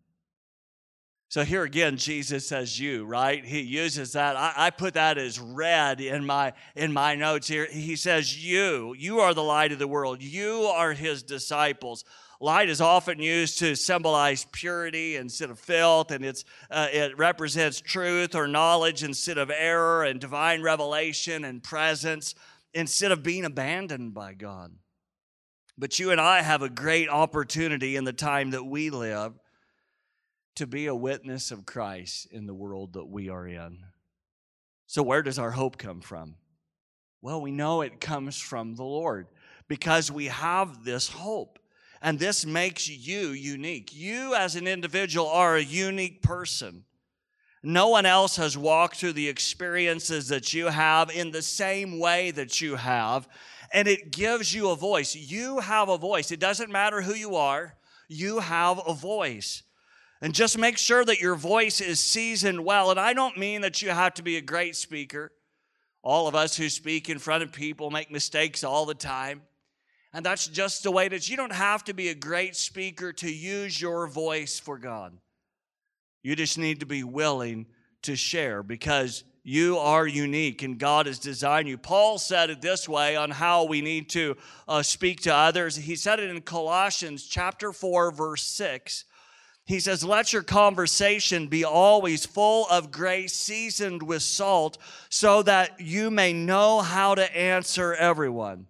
So 1.31 1.45
here 1.45 1.63
again, 1.63 1.95
Jesus 1.95 2.45
says 2.45 2.77
you, 2.77 3.05
right? 3.05 3.45
He 3.45 3.61
uses 3.61 4.11
that. 4.11 4.35
I, 4.35 4.51
I, 4.53 4.69
put 4.69 4.95
that 4.95 5.17
as 5.17 5.39
red 5.39 6.01
in 6.01 6.25
my 6.25 6.51
in 6.75 6.91
my 6.91 7.15
notes 7.15 7.47
here. 7.47 7.67
He 7.71 7.95
says 7.95 8.43
you, 8.45 8.93
you 8.97 9.21
are 9.21 9.33
the 9.33 9.41
light 9.41 9.71
of 9.71 9.79
the 9.79 9.87
world. 9.87 10.21
You 10.21 10.63
are 10.63 10.91
his 10.91 11.23
disciples. 11.23 12.03
Light 12.41 12.67
is 12.67 12.81
often 12.81 13.21
used 13.21 13.59
to 13.59 13.77
symbolize 13.77 14.45
purity 14.51 15.15
instead 15.15 15.49
of 15.49 15.57
filth, 15.57 16.11
and 16.11 16.25
it's 16.25 16.43
uh, 16.69 16.89
it 16.91 17.17
represents 17.17 17.79
truth 17.79 18.35
or 18.35 18.45
knowledge 18.45 19.01
instead 19.01 19.37
of 19.37 19.49
error, 19.49 20.03
and 20.03 20.19
divine 20.19 20.61
revelation 20.61 21.45
and 21.45 21.63
presence 21.63 22.35
instead 22.73 23.13
of 23.13 23.23
being 23.23 23.45
abandoned 23.45 24.13
by 24.13 24.33
God. 24.33 24.73
But 25.77 25.97
you 25.97 26.11
and 26.11 26.19
I 26.19 26.41
have 26.41 26.61
a 26.61 26.69
great 26.69 27.07
opportunity 27.07 27.95
in 27.95 28.03
the 28.03 28.11
time 28.11 28.51
that 28.51 28.65
we 28.65 28.89
live 28.89 29.39
to 30.55 30.67
be 30.67 30.87
a 30.87 30.95
witness 30.95 31.51
of 31.51 31.65
Christ 31.65 32.27
in 32.31 32.45
the 32.45 32.53
world 32.53 32.93
that 32.93 33.05
we 33.05 33.29
are 33.29 33.47
in. 33.47 33.79
So, 34.87 35.03
where 35.03 35.21
does 35.21 35.39
our 35.39 35.51
hope 35.51 35.77
come 35.77 36.01
from? 36.01 36.35
Well, 37.21 37.41
we 37.41 37.51
know 37.51 37.81
it 37.81 38.01
comes 38.01 38.37
from 38.37 38.75
the 38.75 38.83
Lord 38.83 39.27
because 39.67 40.11
we 40.11 40.25
have 40.25 40.83
this 40.83 41.09
hope. 41.09 41.59
And 42.01 42.17
this 42.17 42.45
makes 42.45 42.89
you 42.89 43.29
unique. 43.29 43.93
You, 43.93 44.33
as 44.33 44.55
an 44.55 44.67
individual, 44.67 45.27
are 45.27 45.55
a 45.55 45.63
unique 45.63 46.23
person. 46.23 46.83
No 47.63 47.89
one 47.89 48.07
else 48.07 48.37
has 48.37 48.57
walked 48.57 48.97
through 48.97 49.13
the 49.13 49.29
experiences 49.29 50.27
that 50.29 50.51
you 50.51 50.67
have 50.67 51.11
in 51.11 51.29
the 51.29 51.43
same 51.43 51.99
way 51.99 52.31
that 52.31 52.59
you 52.59 52.75
have, 52.75 53.27
and 53.71 53.87
it 53.87 54.11
gives 54.11 54.53
you 54.53 54.69
a 54.69 54.75
voice. 54.75 55.15
You 55.15 55.59
have 55.59 55.87
a 55.87 55.97
voice. 55.97 56.31
It 56.31 56.39
doesn't 56.39 56.71
matter 56.71 57.01
who 57.01 57.13
you 57.13 57.35
are, 57.35 57.75
you 58.07 58.39
have 58.39 58.81
a 58.85 58.95
voice. 58.95 59.61
And 60.21 60.35
just 60.35 60.57
make 60.57 60.77
sure 60.77 61.03
that 61.03 61.19
your 61.19 61.35
voice 61.35 61.81
is 61.81 61.99
seasoned 61.99 62.63
well. 62.63 62.91
And 62.91 62.99
I 62.99 63.13
don't 63.13 63.37
mean 63.37 63.61
that 63.61 63.81
you 63.81 63.89
have 63.89 64.13
to 64.15 64.23
be 64.23 64.37
a 64.37 64.41
great 64.41 64.75
speaker. 64.75 65.31
All 66.03 66.27
of 66.27 66.35
us 66.35 66.55
who 66.55 66.69
speak 66.69 67.09
in 67.09 67.17
front 67.17 67.43
of 67.43 67.51
people 67.51 67.89
make 67.89 68.11
mistakes 68.11 68.63
all 68.63 68.85
the 68.85 68.93
time. 68.93 69.41
And 70.13 70.25
that's 70.25 70.47
just 70.47 70.83
the 70.83 70.91
way 70.91 71.07
that 71.07 71.29
you 71.29 71.37
don't 71.37 71.53
have 71.53 71.83
to 71.85 71.93
be 71.93 72.09
a 72.09 72.15
great 72.15 72.55
speaker 72.55 73.13
to 73.13 73.31
use 73.31 73.81
your 73.81 74.07
voice 74.07 74.59
for 74.59 74.77
God. 74.77 75.17
You 76.21 76.35
just 76.35 76.57
need 76.57 76.81
to 76.81 76.85
be 76.85 77.03
willing 77.03 77.65
to 78.03 78.15
share 78.15 78.61
because 78.61 79.23
you 79.43 79.77
are 79.77 80.05
unique 80.05 80.61
and 80.61 80.77
God 80.77 81.07
has 81.07 81.17
designed 81.17 81.67
you. 81.67 81.77
Paul 81.77 82.19
said 82.19 82.51
it 82.51 82.61
this 82.61 82.87
way 82.87 83.15
on 83.15 83.31
how 83.31 83.63
we 83.63 83.81
need 83.81 84.09
to 84.09 84.37
uh, 84.67 84.83
speak 84.83 85.21
to 85.21 85.33
others. 85.33 85.75
He 85.75 85.95
said 85.95 86.19
it 86.19 86.29
in 86.29 86.41
Colossians 86.41 87.25
chapter 87.25 87.71
4, 87.71 88.11
verse 88.11 88.43
6. 88.43 89.05
He 89.65 89.79
says, 89.79 90.03
Let 90.03 90.33
your 90.33 90.43
conversation 90.43 91.47
be 91.47 91.63
always 91.63 92.25
full 92.25 92.67
of 92.69 92.91
grace, 92.91 93.33
seasoned 93.33 94.03
with 94.03 94.23
salt, 94.23 94.77
so 95.09 95.43
that 95.43 95.79
you 95.79 96.11
may 96.11 96.33
know 96.33 96.81
how 96.81 97.15
to 97.15 97.37
answer 97.37 97.93
everyone. 97.93 98.67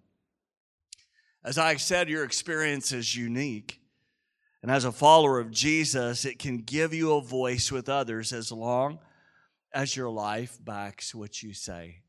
As 1.44 1.58
I 1.58 1.78
said, 1.78 2.10
your 2.10 2.24
experience 2.24 2.92
is 2.92 3.16
unique. 3.16 3.80
And 4.62 4.70
as 4.70 4.86
a 4.86 4.92
follower 4.92 5.40
of 5.40 5.50
Jesus, 5.50 6.24
it 6.26 6.38
can 6.38 6.60
give 6.60 6.94
you 6.94 7.14
a 7.14 7.22
voice 7.22 7.72
with 7.72 7.90
others 7.90 8.32
as 8.32 8.52
long 8.52 9.00
as 9.74 9.96
your 9.96 10.10
life 10.10 10.60
backs 10.64 11.16
what 11.16 11.42
you 11.42 11.54
say. 11.54 12.02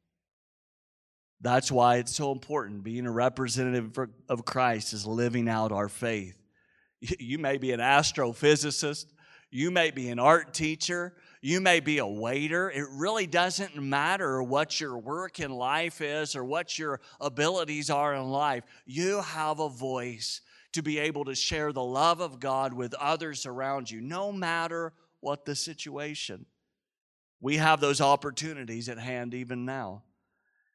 That's 1.40 1.72
why 1.72 1.96
it's 1.96 2.14
so 2.14 2.30
important. 2.30 2.84
Being 2.84 3.06
a 3.06 3.10
representative 3.10 3.98
of 4.28 4.44
Christ 4.44 4.92
is 4.92 5.06
living 5.06 5.48
out 5.48 5.72
our 5.72 5.88
faith. 5.88 6.41
You 7.18 7.38
may 7.38 7.58
be 7.58 7.72
an 7.72 7.80
astrophysicist, 7.80 9.06
you 9.50 9.70
may 9.70 9.90
be 9.90 10.08
an 10.08 10.18
art 10.18 10.54
teacher, 10.54 11.14
you 11.40 11.60
may 11.60 11.80
be 11.80 11.98
a 11.98 12.06
waiter. 12.06 12.70
It 12.70 12.86
really 12.92 13.26
doesn't 13.26 13.76
matter 13.76 14.40
what 14.42 14.80
your 14.80 14.96
work 14.96 15.40
in 15.40 15.50
life 15.50 16.00
is 16.00 16.36
or 16.36 16.44
what 16.44 16.78
your 16.78 17.00
abilities 17.20 17.90
are 17.90 18.14
in 18.14 18.30
life. 18.30 18.62
You 18.86 19.20
have 19.20 19.58
a 19.58 19.68
voice 19.68 20.40
to 20.72 20.82
be 20.82 21.00
able 21.00 21.24
to 21.24 21.34
share 21.34 21.72
the 21.72 21.82
love 21.82 22.20
of 22.20 22.38
God 22.38 22.72
with 22.72 22.94
others 22.94 23.44
around 23.44 23.90
you, 23.90 24.00
no 24.00 24.30
matter 24.30 24.92
what 25.20 25.44
the 25.44 25.56
situation. 25.56 26.46
We 27.40 27.56
have 27.56 27.80
those 27.80 28.00
opportunities 28.00 28.88
at 28.88 28.98
hand 28.98 29.34
even 29.34 29.64
now. 29.64 30.04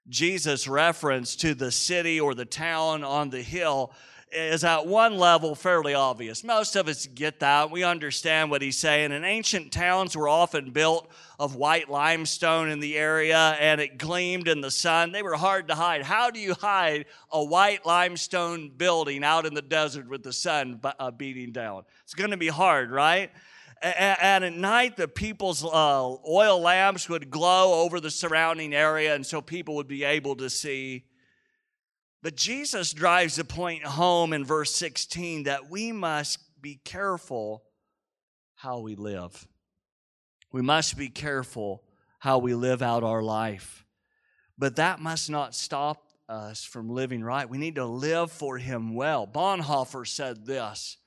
Jesus' 0.09 0.67
reference 0.67 1.35
to 1.37 1.53
the 1.53 1.71
city 1.71 2.19
or 2.19 2.35
the 2.35 2.45
town 2.45 3.03
on 3.03 3.29
the 3.29 3.41
hill 3.41 3.93
is 4.31 4.63
at 4.63 4.85
one 4.85 5.17
level 5.17 5.55
fairly 5.55 5.93
obvious. 5.93 6.43
Most 6.43 6.75
of 6.75 6.87
us 6.87 7.07
get 7.07 7.39
that. 7.39 7.71
We 7.71 7.83
understand 7.83 8.49
what 8.49 8.61
he's 8.61 8.77
saying. 8.77 9.11
And 9.11 9.23
ancient 9.23 9.71
towns 9.71 10.17
were 10.17 10.27
often 10.27 10.71
built 10.71 11.09
of 11.39 11.55
white 11.55 11.89
limestone 11.89 12.69
in 12.69 12.79
the 12.79 12.97
area 12.97 13.55
and 13.59 13.79
it 13.79 13.97
gleamed 13.97 14.47
in 14.47 14.59
the 14.59 14.71
sun. 14.71 15.11
They 15.11 15.23
were 15.23 15.35
hard 15.35 15.69
to 15.69 15.75
hide. 15.75 16.03
How 16.03 16.29
do 16.29 16.39
you 16.39 16.53
hide 16.55 17.05
a 17.31 17.43
white 17.43 17.85
limestone 17.85 18.69
building 18.75 19.23
out 19.23 19.45
in 19.45 19.53
the 19.53 19.61
desert 19.61 20.09
with 20.09 20.23
the 20.23 20.33
sun 20.33 20.81
uh, 20.83 21.11
beating 21.11 21.51
down? 21.51 21.83
It's 22.03 22.13
going 22.13 22.31
to 22.31 22.37
be 22.37 22.49
hard, 22.49 22.91
right? 22.91 23.31
And 23.81 24.43
at 24.43 24.53
night, 24.53 24.97
the 24.97 25.07
people's 25.07 25.63
uh, 25.63 26.15
oil 26.27 26.59
lamps 26.59 27.07
would 27.09 27.29
glow 27.29 27.83
over 27.83 27.99
the 27.99 28.09
surrounding 28.09 28.73
area, 28.73 29.13
and 29.13 29.23
so 29.23 29.39
people 29.39 29.75
would 29.75 29.87
be 29.87 30.03
able 30.03 30.35
to 30.37 30.49
see 30.49 31.03
but 32.23 32.35
Jesus 32.35 32.93
drives 32.93 33.35
the 33.35 33.45
point 33.45 33.83
home 33.83 34.33
in 34.33 34.43
verse 34.43 34.75
16 34.75 35.43
that 35.43 35.69
we 35.69 35.91
must 35.91 36.39
be 36.61 36.79
careful 36.83 37.63
how 38.55 38.79
we 38.79 38.95
live. 38.95 39.47
We 40.51 40.61
must 40.61 40.97
be 40.97 41.09
careful 41.09 41.83
how 42.19 42.39
we 42.39 42.55
live 42.55 42.81
out 42.81 43.03
our 43.03 43.21
life. 43.21 43.85
But 44.57 44.77
that 44.77 44.99
must 44.99 45.29
not 45.29 45.53
stop 45.53 46.07
us 46.27 46.63
from 46.63 46.89
living 46.89 47.23
right. 47.23 47.49
We 47.49 47.57
need 47.57 47.75
to 47.75 47.85
live 47.85 48.31
for 48.31 48.57
Him 48.57 48.95
well. 48.95 49.27
Bonhoeffer 49.27 50.07
said 50.07 50.45
this. 50.45 50.97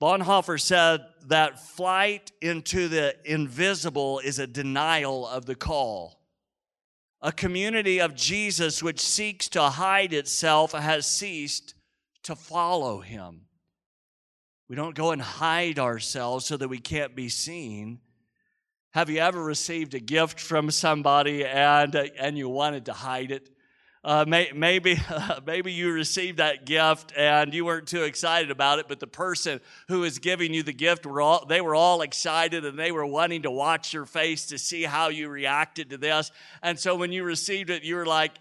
Bonhoeffer 0.00 0.60
said 0.60 1.04
that 1.26 1.60
flight 1.60 2.30
into 2.40 2.88
the 2.88 3.16
invisible 3.24 4.20
is 4.20 4.38
a 4.38 4.46
denial 4.46 5.26
of 5.26 5.46
the 5.46 5.54
call. 5.54 6.17
A 7.20 7.32
community 7.32 8.00
of 8.00 8.14
Jesus 8.14 8.82
which 8.82 9.00
seeks 9.00 9.48
to 9.50 9.62
hide 9.62 10.12
itself 10.12 10.72
has 10.72 11.06
ceased 11.06 11.74
to 12.22 12.36
follow 12.36 13.00
him. 13.00 13.46
We 14.68 14.76
don't 14.76 14.94
go 14.94 15.10
and 15.10 15.20
hide 15.20 15.78
ourselves 15.78 16.44
so 16.44 16.56
that 16.56 16.68
we 16.68 16.78
can't 16.78 17.16
be 17.16 17.28
seen. 17.28 18.00
Have 18.90 19.10
you 19.10 19.18
ever 19.18 19.42
received 19.42 19.94
a 19.94 20.00
gift 20.00 20.38
from 20.38 20.70
somebody 20.70 21.44
and, 21.44 21.96
uh, 21.96 22.04
and 22.18 22.38
you 22.38 22.48
wanted 22.48 22.86
to 22.86 22.92
hide 22.92 23.30
it? 23.30 23.48
Uh, 24.08 24.24
may, 24.26 24.50
maybe, 24.54 24.98
uh, 25.10 25.38
maybe 25.46 25.70
you 25.70 25.92
received 25.92 26.38
that 26.38 26.64
gift 26.64 27.12
and 27.14 27.52
you 27.52 27.66
weren't 27.66 27.86
too 27.86 28.04
excited 28.04 28.50
about 28.50 28.78
it, 28.78 28.88
but 28.88 28.98
the 28.98 29.06
person 29.06 29.60
who 29.86 30.00
was 30.00 30.18
giving 30.18 30.54
you 30.54 30.62
the 30.62 30.72
gift 30.72 31.04
were 31.04 31.20
all 31.20 31.44
they 31.44 31.60
were 31.60 31.74
all 31.74 32.00
excited 32.00 32.64
and 32.64 32.78
they 32.78 32.90
were 32.90 33.04
wanting 33.04 33.42
to 33.42 33.50
watch 33.50 33.92
your 33.92 34.06
face 34.06 34.46
to 34.46 34.56
see 34.56 34.84
how 34.84 35.10
you 35.10 35.28
reacted 35.28 35.90
to 35.90 35.98
this. 35.98 36.32
And 36.62 36.78
so 36.78 36.96
when 36.96 37.12
you 37.12 37.22
received 37.22 37.68
it, 37.68 37.82
you 37.82 37.96
were 37.96 38.06
like, 38.06 38.32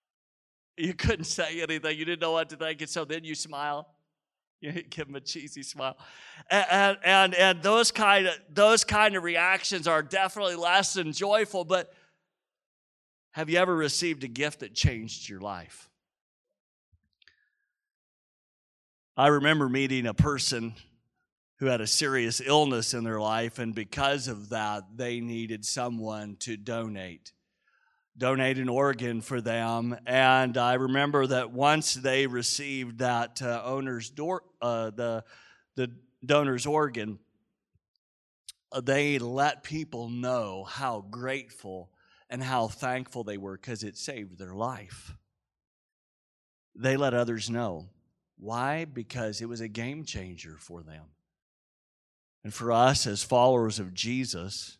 you 0.76 0.92
couldn't 0.92 1.24
say 1.24 1.62
anything. 1.62 1.96
You 1.96 2.04
didn't 2.04 2.20
know 2.20 2.32
what 2.32 2.50
to 2.50 2.56
think, 2.56 2.82
and 2.82 2.90
so 2.90 3.06
then 3.06 3.24
you 3.24 3.34
smile. 3.34 3.88
You 4.62 4.72
give 4.72 5.06
them 5.06 5.16
a 5.16 5.20
cheesy 5.20 5.62
smile, 5.62 5.96
and 6.50 6.98
and 7.02 7.34
and 7.34 7.62
those 7.62 7.90
kind 7.90 8.26
of 8.26 8.34
those 8.52 8.84
kind 8.84 9.16
of 9.16 9.22
reactions 9.22 9.88
are 9.88 10.02
definitely 10.02 10.56
less 10.56 10.92
than 10.92 11.12
joyful, 11.12 11.64
but 11.64 11.94
have 13.32 13.48
you 13.48 13.58
ever 13.58 13.74
received 13.74 14.24
a 14.24 14.28
gift 14.28 14.60
that 14.60 14.74
changed 14.74 15.28
your 15.28 15.40
life? 15.40 15.88
I 19.16 19.28
remember 19.28 19.68
meeting 19.68 20.06
a 20.06 20.14
person 20.14 20.74
who 21.58 21.66
had 21.66 21.80
a 21.80 21.86
serious 21.86 22.40
illness 22.44 22.94
in 22.94 23.04
their 23.04 23.20
life, 23.20 23.58
and 23.58 23.74
because 23.74 24.28
of 24.28 24.48
that, 24.48 24.84
they 24.96 25.20
needed 25.20 25.64
someone 25.64 26.36
to 26.40 26.56
donate. 26.56 27.32
Donate 28.16 28.58
an 28.58 28.68
organ 28.68 29.20
for 29.20 29.40
them. 29.40 29.96
And 30.06 30.56
I 30.56 30.74
remember 30.74 31.26
that 31.26 31.52
once 31.52 31.94
they 31.94 32.26
received 32.26 32.98
that 32.98 33.42
uh, 33.42 33.62
owner's 33.64 34.10
door, 34.10 34.42
uh, 34.60 34.90
the, 34.90 35.24
the 35.76 35.90
donor's 36.24 36.66
organ, 36.66 37.18
uh, 38.72 38.80
they 38.80 39.18
let 39.18 39.62
people 39.62 40.08
know 40.08 40.64
how 40.64 41.04
grateful 41.10 41.90
and 42.30 42.42
how 42.42 42.68
thankful 42.68 43.24
they 43.24 43.36
were 43.36 43.56
because 43.56 43.82
it 43.82 43.98
saved 43.98 44.38
their 44.38 44.54
life. 44.54 45.14
They 46.74 46.96
let 46.96 47.12
others 47.12 47.50
know. 47.50 47.88
Why? 48.38 48.86
Because 48.86 49.40
it 49.40 49.48
was 49.48 49.60
a 49.60 49.68
game 49.68 50.04
changer 50.04 50.56
for 50.58 50.82
them. 50.82 51.04
And 52.42 52.54
for 52.54 52.72
us 52.72 53.06
as 53.06 53.22
followers 53.22 53.78
of 53.78 53.92
Jesus, 53.92 54.78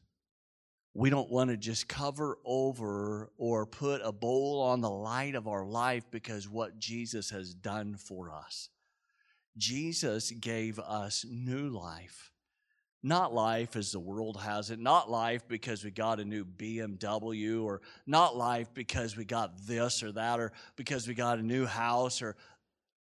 we 0.94 1.10
don't 1.10 1.30
want 1.30 1.50
to 1.50 1.56
just 1.56 1.88
cover 1.88 2.38
over 2.44 3.30
or 3.36 3.66
put 3.66 4.00
a 4.02 4.12
bowl 4.12 4.62
on 4.62 4.80
the 4.80 4.90
light 4.90 5.34
of 5.34 5.46
our 5.46 5.64
life 5.64 6.04
because 6.10 6.48
what 6.48 6.78
Jesus 6.78 7.30
has 7.30 7.52
done 7.52 7.96
for 7.96 8.32
us. 8.32 8.70
Jesus 9.56 10.30
gave 10.30 10.78
us 10.78 11.26
new 11.28 11.68
life. 11.68 12.32
Not 13.02 13.32
life 13.32 13.76
as 13.76 13.92
the 13.92 14.00
world 14.00 14.40
has 14.42 14.70
it. 14.70 14.78
Not 14.78 15.10
life 15.10 15.48
because 15.48 15.84
we 15.84 15.90
got 15.90 16.20
a 16.20 16.24
new 16.24 16.44
BMW, 16.44 17.62
or 17.62 17.80
not 18.06 18.36
life 18.36 18.68
because 18.74 19.16
we 19.16 19.24
got 19.24 19.66
this 19.66 20.02
or 20.02 20.12
that, 20.12 20.38
or 20.38 20.52
because 20.76 21.08
we 21.08 21.14
got 21.14 21.38
a 21.38 21.42
new 21.42 21.64
house, 21.64 22.20
or 22.20 22.36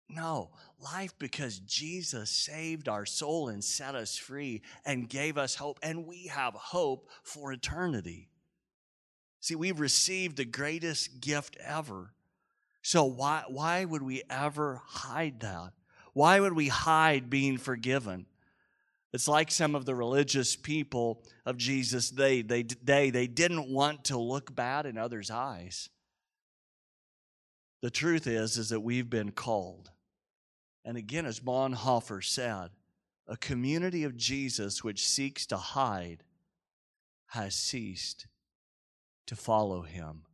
no, 0.09 0.51
life 0.79 1.13
because 1.17 1.59
Jesus 1.59 2.29
saved 2.29 2.87
our 2.87 3.05
soul 3.05 3.49
and 3.49 3.63
set 3.63 3.95
us 3.95 4.17
free 4.17 4.61
and 4.85 5.09
gave 5.09 5.37
us 5.37 5.55
hope, 5.55 5.79
and 5.81 6.05
we 6.05 6.27
have 6.27 6.53
hope 6.53 7.09
for 7.23 7.51
eternity. 7.51 8.29
See, 9.41 9.55
we've 9.55 9.79
received 9.79 10.37
the 10.37 10.45
greatest 10.45 11.19
gift 11.21 11.57
ever. 11.59 12.13
So, 12.81 13.03
why, 13.03 13.43
why 13.47 13.83
would 13.83 14.03
we 14.03 14.23
ever 14.29 14.81
hide 14.85 15.41
that? 15.41 15.73
Why 16.13 16.39
would 16.39 16.53
we 16.53 16.69
hide 16.69 17.29
being 17.29 17.57
forgiven? 17.57 18.27
It's 19.17 19.27
like 19.27 19.49
some 19.49 19.73
of 19.73 19.85
the 19.85 19.95
religious 19.95 20.55
people 20.55 21.23
of 21.43 21.57
Jesus' 21.57 22.11
day. 22.11 22.43
They, 22.43 22.61
they, 22.61 23.09
they 23.09 23.25
didn't 23.25 23.67
want 23.67 24.03
to 24.05 24.17
look 24.19 24.53
bad 24.53 24.85
in 24.85 24.95
others' 24.95 25.31
eyes. 25.31 25.89
The 27.81 27.89
truth 27.89 28.27
is, 28.27 28.59
is 28.59 28.69
that 28.69 28.81
we've 28.81 29.09
been 29.09 29.31
called. 29.31 29.89
And 30.85 30.97
again, 30.97 31.25
as 31.25 31.39
Bonhoeffer 31.39 32.23
said, 32.23 32.69
a 33.27 33.35
community 33.37 34.03
of 34.03 34.17
Jesus 34.17 34.83
which 34.83 35.07
seeks 35.07 35.47
to 35.47 35.57
hide 35.57 36.23
has 37.29 37.55
ceased 37.55 38.27
to 39.25 39.35
follow 39.35 39.81
him. 39.81 40.25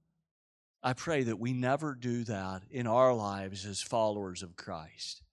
I 0.84 0.92
pray 0.92 1.24
that 1.24 1.40
we 1.40 1.54
never 1.54 1.96
do 1.96 2.26
that 2.26 2.64
in 2.70 2.86
our 2.88 3.14
lives 3.14 3.66
as 3.66 3.82
followers 3.82 4.44
of 4.44 4.58
Christ 4.58 5.24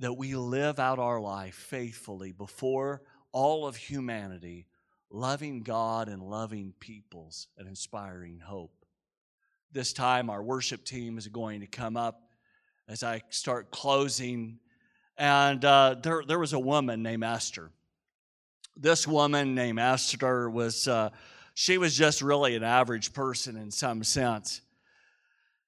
that 0.00 0.12
we 0.14 0.34
live 0.34 0.78
out 0.78 0.98
our 0.98 1.20
life 1.20 1.54
faithfully 1.54 2.32
before 2.32 3.02
all 3.32 3.66
of 3.66 3.76
humanity, 3.76 4.66
loving 5.10 5.62
God 5.62 6.08
and 6.08 6.22
loving 6.22 6.72
peoples 6.80 7.48
and 7.56 7.68
inspiring 7.68 8.40
hope. 8.40 8.72
This 9.72 9.92
time, 9.92 10.30
our 10.30 10.42
worship 10.42 10.84
team 10.84 11.18
is 11.18 11.26
going 11.28 11.60
to 11.60 11.66
come 11.66 11.96
up 11.96 12.20
as 12.88 13.02
I 13.02 13.22
start 13.30 13.70
closing. 13.70 14.58
And 15.16 15.64
uh, 15.64 15.96
there, 16.02 16.22
there 16.26 16.38
was 16.38 16.52
a 16.52 16.58
woman 16.58 17.02
named 17.02 17.24
Esther. 17.24 17.70
This 18.76 19.06
woman 19.06 19.54
named 19.54 19.78
Esther 19.78 20.50
was, 20.50 20.88
uh, 20.88 21.10
she 21.54 21.78
was 21.78 21.96
just 21.96 22.22
really 22.22 22.56
an 22.56 22.64
average 22.64 23.12
person 23.12 23.56
in 23.56 23.70
some 23.70 24.04
sense. 24.04 24.60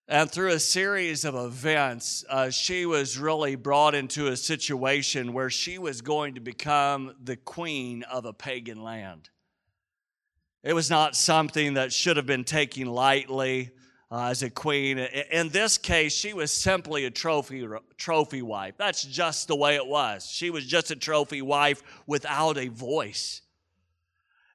And 0.08 0.30
through 0.30 0.52
a 0.52 0.60
series 0.60 1.24
of 1.24 1.34
events, 1.34 2.24
uh, 2.28 2.50
she 2.50 2.86
was 2.86 3.18
really 3.18 3.56
brought 3.56 3.96
into 3.96 4.28
a 4.28 4.36
situation 4.36 5.32
where 5.32 5.50
she 5.50 5.78
was 5.78 6.00
going 6.00 6.34
to 6.36 6.40
become 6.40 7.16
the 7.24 7.34
queen 7.34 8.04
of 8.04 8.24
a 8.24 8.32
pagan 8.32 8.84
land. 8.84 9.30
It 10.62 10.74
was 10.74 10.90
not 10.90 11.16
something 11.16 11.74
that 11.74 11.92
should 11.92 12.16
have 12.18 12.26
been 12.26 12.44
taken 12.44 12.86
lightly 12.86 13.72
uh, 14.08 14.26
as 14.26 14.44
a 14.44 14.50
queen. 14.50 14.98
In 14.98 15.48
this 15.48 15.76
case, 15.76 16.14
she 16.14 16.32
was 16.34 16.52
simply 16.52 17.04
a 17.06 17.10
trophy, 17.10 17.66
trophy 17.96 18.42
wife. 18.42 18.74
That's 18.76 19.02
just 19.02 19.48
the 19.48 19.56
way 19.56 19.74
it 19.74 19.86
was. 19.86 20.24
She 20.24 20.50
was 20.50 20.64
just 20.64 20.92
a 20.92 20.96
trophy 20.96 21.42
wife 21.42 21.82
without 22.06 22.58
a 22.58 22.68
voice. 22.68 23.42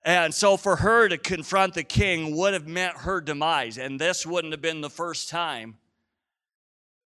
And 0.03 0.33
so 0.33 0.57
for 0.57 0.77
her 0.77 1.07
to 1.07 1.17
confront 1.17 1.75
the 1.75 1.83
king 1.83 2.35
would 2.35 2.53
have 2.53 2.67
meant 2.67 2.97
her 2.97 3.21
demise, 3.21 3.77
and 3.77 3.99
this 3.99 4.25
wouldn't 4.25 4.53
have 4.53 4.61
been 4.61 4.81
the 4.81 4.89
first 4.89 5.29
time. 5.29 5.77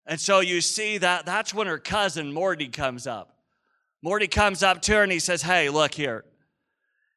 And 0.04 0.20
so 0.20 0.40
you 0.40 0.60
see 0.60 0.98
that 0.98 1.24
that's 1.24 1.54
when 1.54 1.68
her 1.68 1.78
cousin 1.78 2.32
Morty 2.32 2.68
comes 2.68 3.06
up. 3.06 3.38
Morty 4.02 4.26
comes 4.26 4.62
up 4.62 4.82
to 4.82 4.94
her 4.94 5.02
and 5.04 5.12
he 5.12 5.20
says, 5.20 5.42
Hey, 5.42 5.70
look 5.70 5.94
here. 5.94 6.24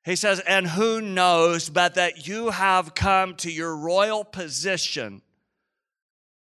He 0.06 0.16
says, 0.16 0.40
And 0.42 0.68
who 0.68 1.02
knows 1.02 1.70
but 1.70 1.96
that 1.96 2.28
you 2.28 2.52
have 2.52 2.94
come 2.94 3.36
to 3.38 3.52
your 3.52 3.76
royal 3.76 4.24
position 4.24 5.24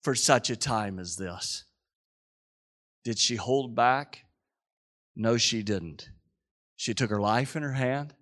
for 0.02 0.14
such 0.14 0.50
a 0.50 0.56
time 0.56 0.98
as 0.98 1.16
this? 1.16 1.64
Did 3.02 3.18
she 3.18 3.36
hold 3.36 3.74
back? 3.74 4.26
No, 5.16 5.38
she 5.38 5.62
didn't. 5.62 6.10
She 6.76 6.92
took 6.92 7.08
her 7.08 7.20
life 7.20 7.56
in 7.56 7.62
her 7.62 7.72
hand 7.72 8.12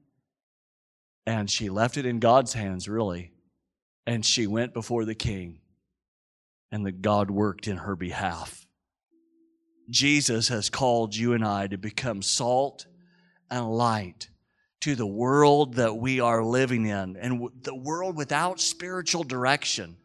and 1.27 1.51
she 1.51 1.69
left 1.71 1.97
it 1.97 2.07
in 2.07 2.19
God's 2.19 2.53
hands, 2.53 2.89
really. 2.89 3.33
And 4.07 4.25
she 4.25 4.47
went 4.47 4.75
before 4.75 5.05
the 5.05 5.15
king, 5.15 5.61
and 6.71 6.85
the 6.85 6.93
God 6.93 7.31
worked 7.31 7.67
in 7.67 7.79
her 7.79 7.97
behalf. 7.97 8.67
Jesus 9.91 10.49
has 10.49 10.71
called 10.71 11.15
you 11.15 11.33
and 11.33 11.45
I 11.45 11.67
to 11.67 11.79
become 11.79 12.23
salt 12.23 12.87
and 13.51 13.71
light 13.71 14.29
to 14.81 14.95
the 14.95 15.07
world 15.07 15.75
that 15.75 15.97
we 15.97 16.21
are 16.21 16.45
living 16.45 16.87
in 16.87 17.17
and 17.17 17.49
the 17.63 17.75
world 17.75 18.17
without 18.17 18.61
spiritual 18.61 19.25
direction. 19.25 19.97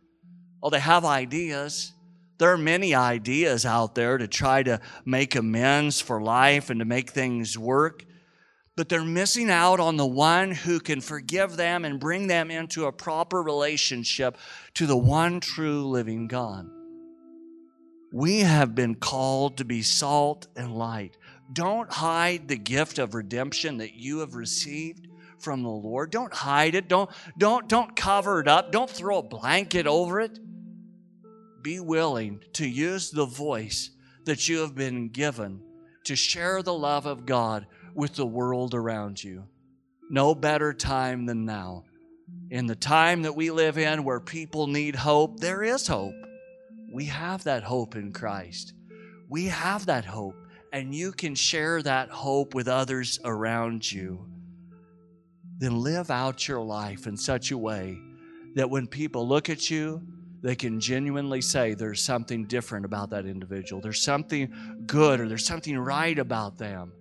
Oh, 0.61 0.69
they 0.69 0.79
have 0.79 1.03
ideas. 1.05 1.93
There 2.37 2.51
are 2.53 2.57
many 2.57 2.95
ideas 2.95 3.65
out 3.65 3.95
there 3.95 4.17
to 4.17 4.27
try 4.27 4.63
to 4.63 4.79
make 5.03 5.35
amends 5.35 5.99
for 5.99 6.21
life 6.21 6.69
and 6.69 6.79
to 6.79 6.85
make 6.85 7.09
things 7.09 7.57
work, 7.57 8.05
but 8.79 8.87
they're 8.87 9.03
missing 9.03 9.49
out 9.49 9.81
on 9.81 9.97
the 9.97 10.07
one 10.07 10.51
who 10.51 10.79
can 10.79 11.01
forgive 11.01 11.57
them 11.57 11.83
and 11.83 11.99
bring 11.99 12.27
them 12.27 12.49
into 12.49 12.85
a 12.85 12.93
proper 12.93 13.43
relationship 13.43 14.37
to 14.73 14.85
the 14.85 14.95
one 14.95 15.41
true 15.41 15.85
living 15.85 16.29
God. 16.29 16.65
We 18.13 18.39
have 18.39 18.75
been 18.75 18.95
called 18.95 19.57
to 19.57 19.65
be 19.65 19.81
salt 19.81 20.47
and 20.55 20.77
light. 20.77 21.17
Don't 21.51 21.91
hide 21.91 22.47
the 22.47 22.55
gift 22.55 22.99
of 22.99 23.15
redemption 23.15 23.79
that 23.79 23.95
you 23.95 24.19
have 24.19 24.35
received 24.35 25.09
from 25.39 25.61
the 25.61 25.67
Lord. 25.67 26.09
Don't 26.09 26.33
hide 26.33 26.73
it. 26.73 26.87
Don't, 26.87 27.09
don't, 27.37 27.67
don't 27.67 27.97
cover 27.97 28.39
it 28.39 28.47
up. 28.47 28.71
Don't 28.71 28.89
throw 28.89 29.17
a 29.17 29.23
blanket 29.23 29.87
over 29.87 30.21
it. 30.21 30.39
Be 31.61 31.81
willing 31.81 32.45
to 32.53 32.65
use 32.65 33.11
the 33.11 33.25
voice 33.25 33.89
that 34.23 34.47
you 34.47 34.59
have 34.59 34.73
been 34.73 35.09
given 35.09 35.63
to 36.05 36.15
share 36.15 36.63
the 36.63 36.73
love 36.73 37.05
of 37.05 37.25
God 37.25 37.67
with 37.93 38.15
the 38.15 38.25
world 38.25 38.73
around 38.73 39.23
you. 39.23 39.45
No 40.09 40.33
better 40.35 40.73
time 40.73 41.25
than 41.25 41.45
now. 41.45 41.85
In 42.49 42.65
the 42.65 42.75
time 42.75 43.23
that 43.23 43.35
we 43.35 43.51
live 43.51 43.77
in 43.77 44.03
where 44.03 44.19
people 44.19 44.67
need 44.67 44.95
hope, 44.95 45.39
there 45.39 45.63
is 45.63 45.87
hope. 45.87 46.15
We 46.91 47.05
have 47.05 47.43
that 47.43 47.63
hope 47.63 47.95
in 47.95 48.11
Christ. 48.11 48.73
We 49.29 49.45
have 49.45 49.85
that 49.85 50.05
hope 50.05 50.35
and 50.71 50.93
you 50.93 51.11
can 51.11 51.35
share 51.35 51.81
that 51.81 52.09
hope 52.09 52.53
with 52.53 52.67
others 52.67 53.19
around 53.23 53.89
you, 53.91 54.25
then 55.57 55.81
live 55.81 56.11
out 56.11 56.47
your 56.47 56.61
life 56.61 57.07
in 57.07 57.17
such 57.17 57.51
a 57.51 57.57
way 57.57 57.97
that 58.55 58.69
when 58.69 58.87
people 58.87 59.27
look 59.27 59.49
at 59.49 59.69
you, 59.69 60.01
they 60.41 60.55
can 60.55 60.79
genuinely 60.79 61.41
say 61.41 61.73
there's 61.73 62.01
something 62.01 62.45
different 62.45 62.85
about 62.85 63.09
that 63.09 63.25
individual. 63.25 63.81
There's 63.81 64.01
something 64.01 64.83
good 64.85 65.19
or 65.19 65.27
there's 65.27 65.45
something 65.45 65.77
right 65.77 66.17
about 66.17 66.57
them. 66.57 66.93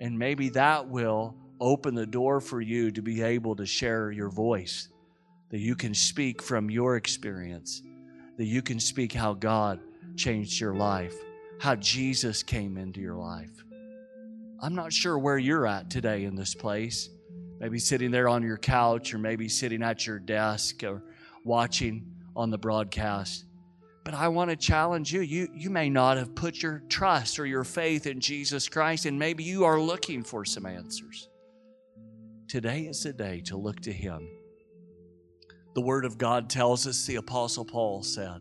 And 0.00 0.18
maybe 0.18 0.48
that 0.50 0.88
will 0.88 1.34
open 1.60 1.94
the 1.94 2.06
door 2.06 2.40
for 2.40 2.60
you 2.60 2.90
to 2.90 3.02
be 3.02 3.22
able 3.22 3.56
to 3.56 3.66
share 3.66 4.10
your 4.10 4.28
voice, 4.28 4.88
that 5.50 5.58
you 5.58 5.74
can 5.74 5.94
speak 5.94 6.42
from 6.42 6.70
your 6.70 6.96
experience, 6.96 7.82
that 8.36 8.44
you 8.44 8.62
can 8.62 8.78
speak 8.78 9.12
how 9.12 9.34
God 9.34 9.80
changed 10.16 10.60
your 10.60 10.74
life 10.74 11.14
how 11.58 11.74
Jesus 11.76 12.42
came 12.42 12.76
into 12.76 13.00
your 13.00 13.16
life. 13.16 13.64
I'm 14.60 14.74
not 14.74 14.92
sure 14.92 15.18
where 15.18 15.38
you're 15.38 15.66
at 15.66 15.90
today 15.90 16.24
in 16.24 16.34
this 16.34 16.54
place. 16.54 17.08
Maybe 17.60 17.78
sitting 17.78 18.10
there 18.10 18.28
on 18.28 18.42
your 18.42 18.58
couch, 18.58 19.14
or 19.14 19.18
maybe 19.18 19.48
sitting 19.48 19.82
at 19.82 20.06
your 20.06 20.18
desk, 20.18 20.82
or 20.84 21.02
watching 21.44 22.14
on 22.34 22.50
the 22.50 22.58
broadcast. 22.58 23.45
But 24.06 24.14
I 24.14 24.28
want 24.28 24.50
to 24.50 24.56
challenge 24.56 25.12
you. 25.12 25.20
You, 25.20 25.48
you 25.52 25.68
may 25.68 25.90
not 25.90 26.16
have 26.16 26.36
put 26.36 26.62
your 26.62 26.80
trust 26.88 27.40
or 27.40 27.44
your 27.44 27.64
faith 27.64 28.06
in 28.06 28.20
Jesus 28.20 28.68
Christ, 28.68 29.04
and 29.04 29.18
maybe 29.18 29.42
you 29.42 29.64
are 29.64 29.80
looking 29.80 30.22
for 30.22 30.44
some 30.44 30.64
answers. 30.64 31.28
Today 32.46 32.82
is 32.82 33.02
the 33.02 33.12
day 33.12 33.40
to 33.46 33.56
look 33.56 33.80
to 33.80 33.92
Him. 33.92 34.28
The 35.74 35.80
Word 35.80 36.04
of 36.04 36.18
God 36.18 36.48
tells 36.48 36.86
us, 36.86 37.04
the 37.04 37.16
Apostle 37.16 37.64
Paul 37.64 38.04
said, 38.04 38.38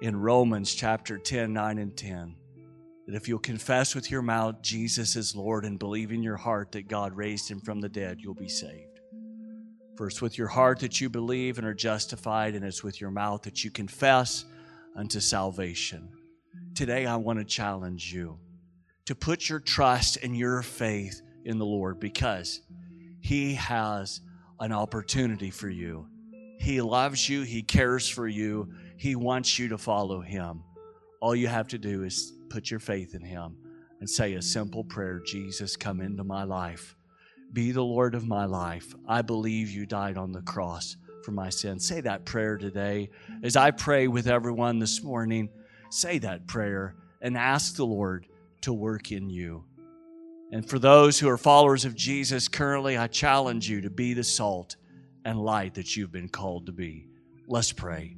in 0.00 0.16
Romans 0.16 0.74
chapter 0.74 1.18
10, 1.18 1.52
9 1.52 1.76
and 1.76 1.94
10. 1.94 2.36
That 3.06 3.16
if 3.16 3.28
you'll 3.28 3.38
confess 3.38 3.94
with 3.94 4.10
your 4.10 4.22
mouth 4.22 4.62
Jesus 4.62 5.14
is 5.14 5.36
Lord 5.36 5.66
and 5.66 5.78
believe 5.78 6.10
in 6.10 6.22
your 6.22 6.38
heart 6.38 6.72
that 6.72 6.88
God 6.88 7.14
raised 7.14 7.50
him 7.50 7.60
from 7.60 7.82
the 7.82 7.88
dead, 7.90 8.18
you'll 8.18 8.32
be 8.32 8.48
saved. 8.48 8.87
For 9.98 10.06
it's 10.06 10.22
with 10.22 10.38
your 10.38 10.46
heart 10.46 10.78
that 10.78 11.00
you 11.00 11.08
believe 11.10 11.58
and 11.58 11.66
are 11.66 11.74
justified, 11.74 12.54
and 12.54 12.64
it's 12.64 12.84
with 12.84 13.00
your 13.00 13.10
mouth 13.10 13.42
that 13.42 13.64
you 13.64 13.72
confess 13.72 14.44
unto 14.94 15.18
salvation. 15.18 16.08
Today, 16.76 17.04
I 17.04 17.16
want 17.16 17.40
to 17.40 17.44
challenge 17.44 18.14
you 18.14 18.38
to 19.06 19.16
put 19.16 19.48
your 19.48 19.58
trust 19.58 20.16
and 20.22 20.38
your 20.38 20.62
faith 20.62 21.20
in 21.44 21.58
the 21.58 21.66
Lord 21.66 21.98
because 21.98 22.60
He 23.18 23.54
has 23.54 24.20
an 24.60 24.70
opportunity 24.70 25.50
for 25.50 25.68
you. 25.68 26.06
He 26.60 26.80
loves 26.80 27.28
you, 27.28 27.42
He 27.42 27.64
cares 27.64 28.08
for 28.08 28.28
you, 28.28 28.72
he 28.98 29.16
wants 29.16 29.58
you 29.58 29.66
to 29.70 29.78
follow 29.78 30.20
Him. 30.20 30.62
All 31.20 31.34
you 31.34 31.48
have 31.48 31.66
to 31.68 31.78
do 31.78 32.04
is 32.04 32.34
put 32.50 32.70
your 32.70 32.78
faith 32.78 33.16
in 33.16 33.22
Him 33.22 33.56
and 33.98 34.08
say 34.08 34.34
a 34.34 34.42
simple 34.42 34.84
prayer 34.84 35.20
Jesus, 35.26 35.74
come 35.74 36.00
into 36.00 36.22
my 36.22 36.44
life. 36.44 36.94
Be 37.52 37.72
the 37.72 37.84
Lord 37.84 38.14
of 38.14 38.26
my 38.26 38.44
life. 38.44 38.94
I 39.06 39.22
believe 39.22 39.70
you 39.70 39.86
died 39.86 40.18
on 40.18 40.32
the 40.32 40.42
cross 40.42 40.96
for 41.24 41.32
my 41.32 41.48
sins. 41.48 41.86
Say 41.86 42.00
that 42.02 42.24
prayer 42.24 42.56
today. 42.56 43.10
As 43.42 43.56
I 43.56 43.70
pray 43.70 44.06
with 44.08 44.28
everyone 44.28 44.78
this 44.78 45.02
morning, 45.02 45.48
say 45.90 46.18
that 46.18 46.46
prayer 46.46 46.94
and 47.20 47.36
ask 47.36 47.76
the 47.76 47.86
Lord 47.86 48.26
to 48.62 48.72
work 48.72 49.12
in 49.12 49.30
you. 49.30 49.64
And 50.52 50.68
for 50.68 50.78
those 50.78 51.18
who 51.18 51.28
are 51.28 51.38
followers 51.38 51.84
of 51.84 51.94
Jesus 51.94 52.48
currently, 52.48 52.96
I 52.96 53.06
challenge 53.06 53.68
you 53.68 53.80
to 53.82 53.90
be 53.90 54.14
the 54.14 54.24
salt 54.24 54.76
and 55.24 55.38
light 55.38 55.74
that 55.74 55.96
you've 55.96 56.12
been 56.12 56.28
called 56.28 56.66
to 56.66 56.72
be. 56.72 57.08
Let's 57.46 57.72
pray. 57.72 58.16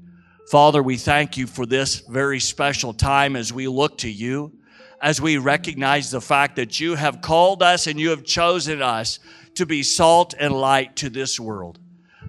Father, 0.50 0.82
we 0.82 0.96
thank 0.96 1.36
you 1.36 1.46
for 1.46 1.66
this 1.66 2.00
very 2.08 2.40
special 2.40 2.92
time 2.92 3.36
as 3.36 3.52
we 3.52 3.68
look 3.68 3.98
to 3.98 4.10
you, 4.10 4.52
as 5.00 5.20
we 5.20 5.38
recognize 5.38 6.10
the 6.10 6.20
fact 6.20 6.56
that 6.56 6.78
you 6.78 6.94
have 6.94 7.22
called 7.22 7.62
us 7.62 7.86
and 7.86 7.98
you 7.98 8.10
have 8.10 8.24
chosen 8.24 8.82
us 8.82 9.18
to 9.54 9.66
be 9.66 9.82
salt 9.82 10.34
and 10.38 10.52
light 10.52 10.96
to 10.96 11.08
this 11.08 11.40
world. 11.40 11.78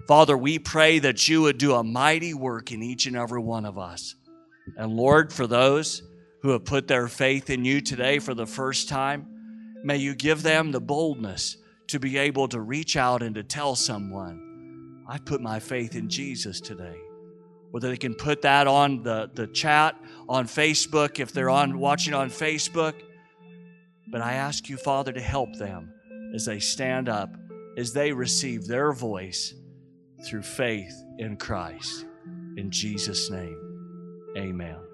Father, 0.08 0.38
we 0.38 0.58
pray 0.58 1.00
that 1.00 1.28
you 1.28 1.42
would 1.42 1.58
do 1.58 1.76
a 1.76 1.84
mighty 1.84 2.34
work 2.34 2.72
in 2.72 2.82
each 2.82 3.06
and 3.06 3.16
every 3.16 3.42
one 3.42 3.66
of 3.66 3.78
us. 3.78 4.16
And 4.78 4.94
Lord, 4.94 5.34
for 5.34 5.48
those 5.48 6.02
who 6.42 6.50
have 6.50 6.66
put 6.66 6.88
their 6.88 7.08
faith 7.08 7.50
in 7.50 7.66
you 7.66 7.82
today 7.82 8.20
for 8.20 8.34
the 8.34 8.48
first 8.48 8.90
time, 8.90 9.28
may 9.84 9.98
you 9.98 10.16
give 10.16 10.42
them 10.42 10.72
the 10.72 10.82
boldness 10.82 11.58
to 11.88 12.00
be 12.00 12.18
able 12.18 12.48
to 12.48 12.62
reach 12.62 12.96
out 12.96 13.22
and 13.22 13.36
to 13.36 13.44
tell 13.44 13.76
someone, 13.76 15.04
I 15.08 15.18
put 15.18 15.42
my 15.42 15.60
faith 15.60 15.96
in 15.96 16.10
Jesus 16.10 16.62
today 16.62 16.98
whether 17.72 17.90
they 17.90 17.98
can 17.98 18.14
put 18.14 18.42
that 18.44 18.68
on 18.68 19.04
the, 19.04 19.30
the 19.34 19.48
chat 19.48 19.96
on 20.30 20.46
Facebook 20.46 21.20
if 21.20 21.32
they're 21.32 21.50
on 21.50 21.80
watching 21.80 22.14
on 22.14 22.30
Facebook. 22.30 22.94
But 24.12 24.22
I 24.22 24.34
ask 24.34 24.70
you, 24.70 24.78
Father, 24.78 25.12
to 25.14 25.22
help 25.22 25.56
them 25.58 25.94
as 26.36 26.46
they 26.46 26.60
stand 26.60 27.10
up, 27.10 27.36
as 27.78 27.94
they 27.94 28.12
receive 28.12 28.68
their 28.68 28.92
voice 28.92 29.54
through 30.26 30.44
faith 30.44 30.94
in 31.18 31.38
Christ. 31.38 32.06
In 32.58 32.70
Jesus' 32.70 33.30
name, 33.30 34.34
amen. 34.38 34.91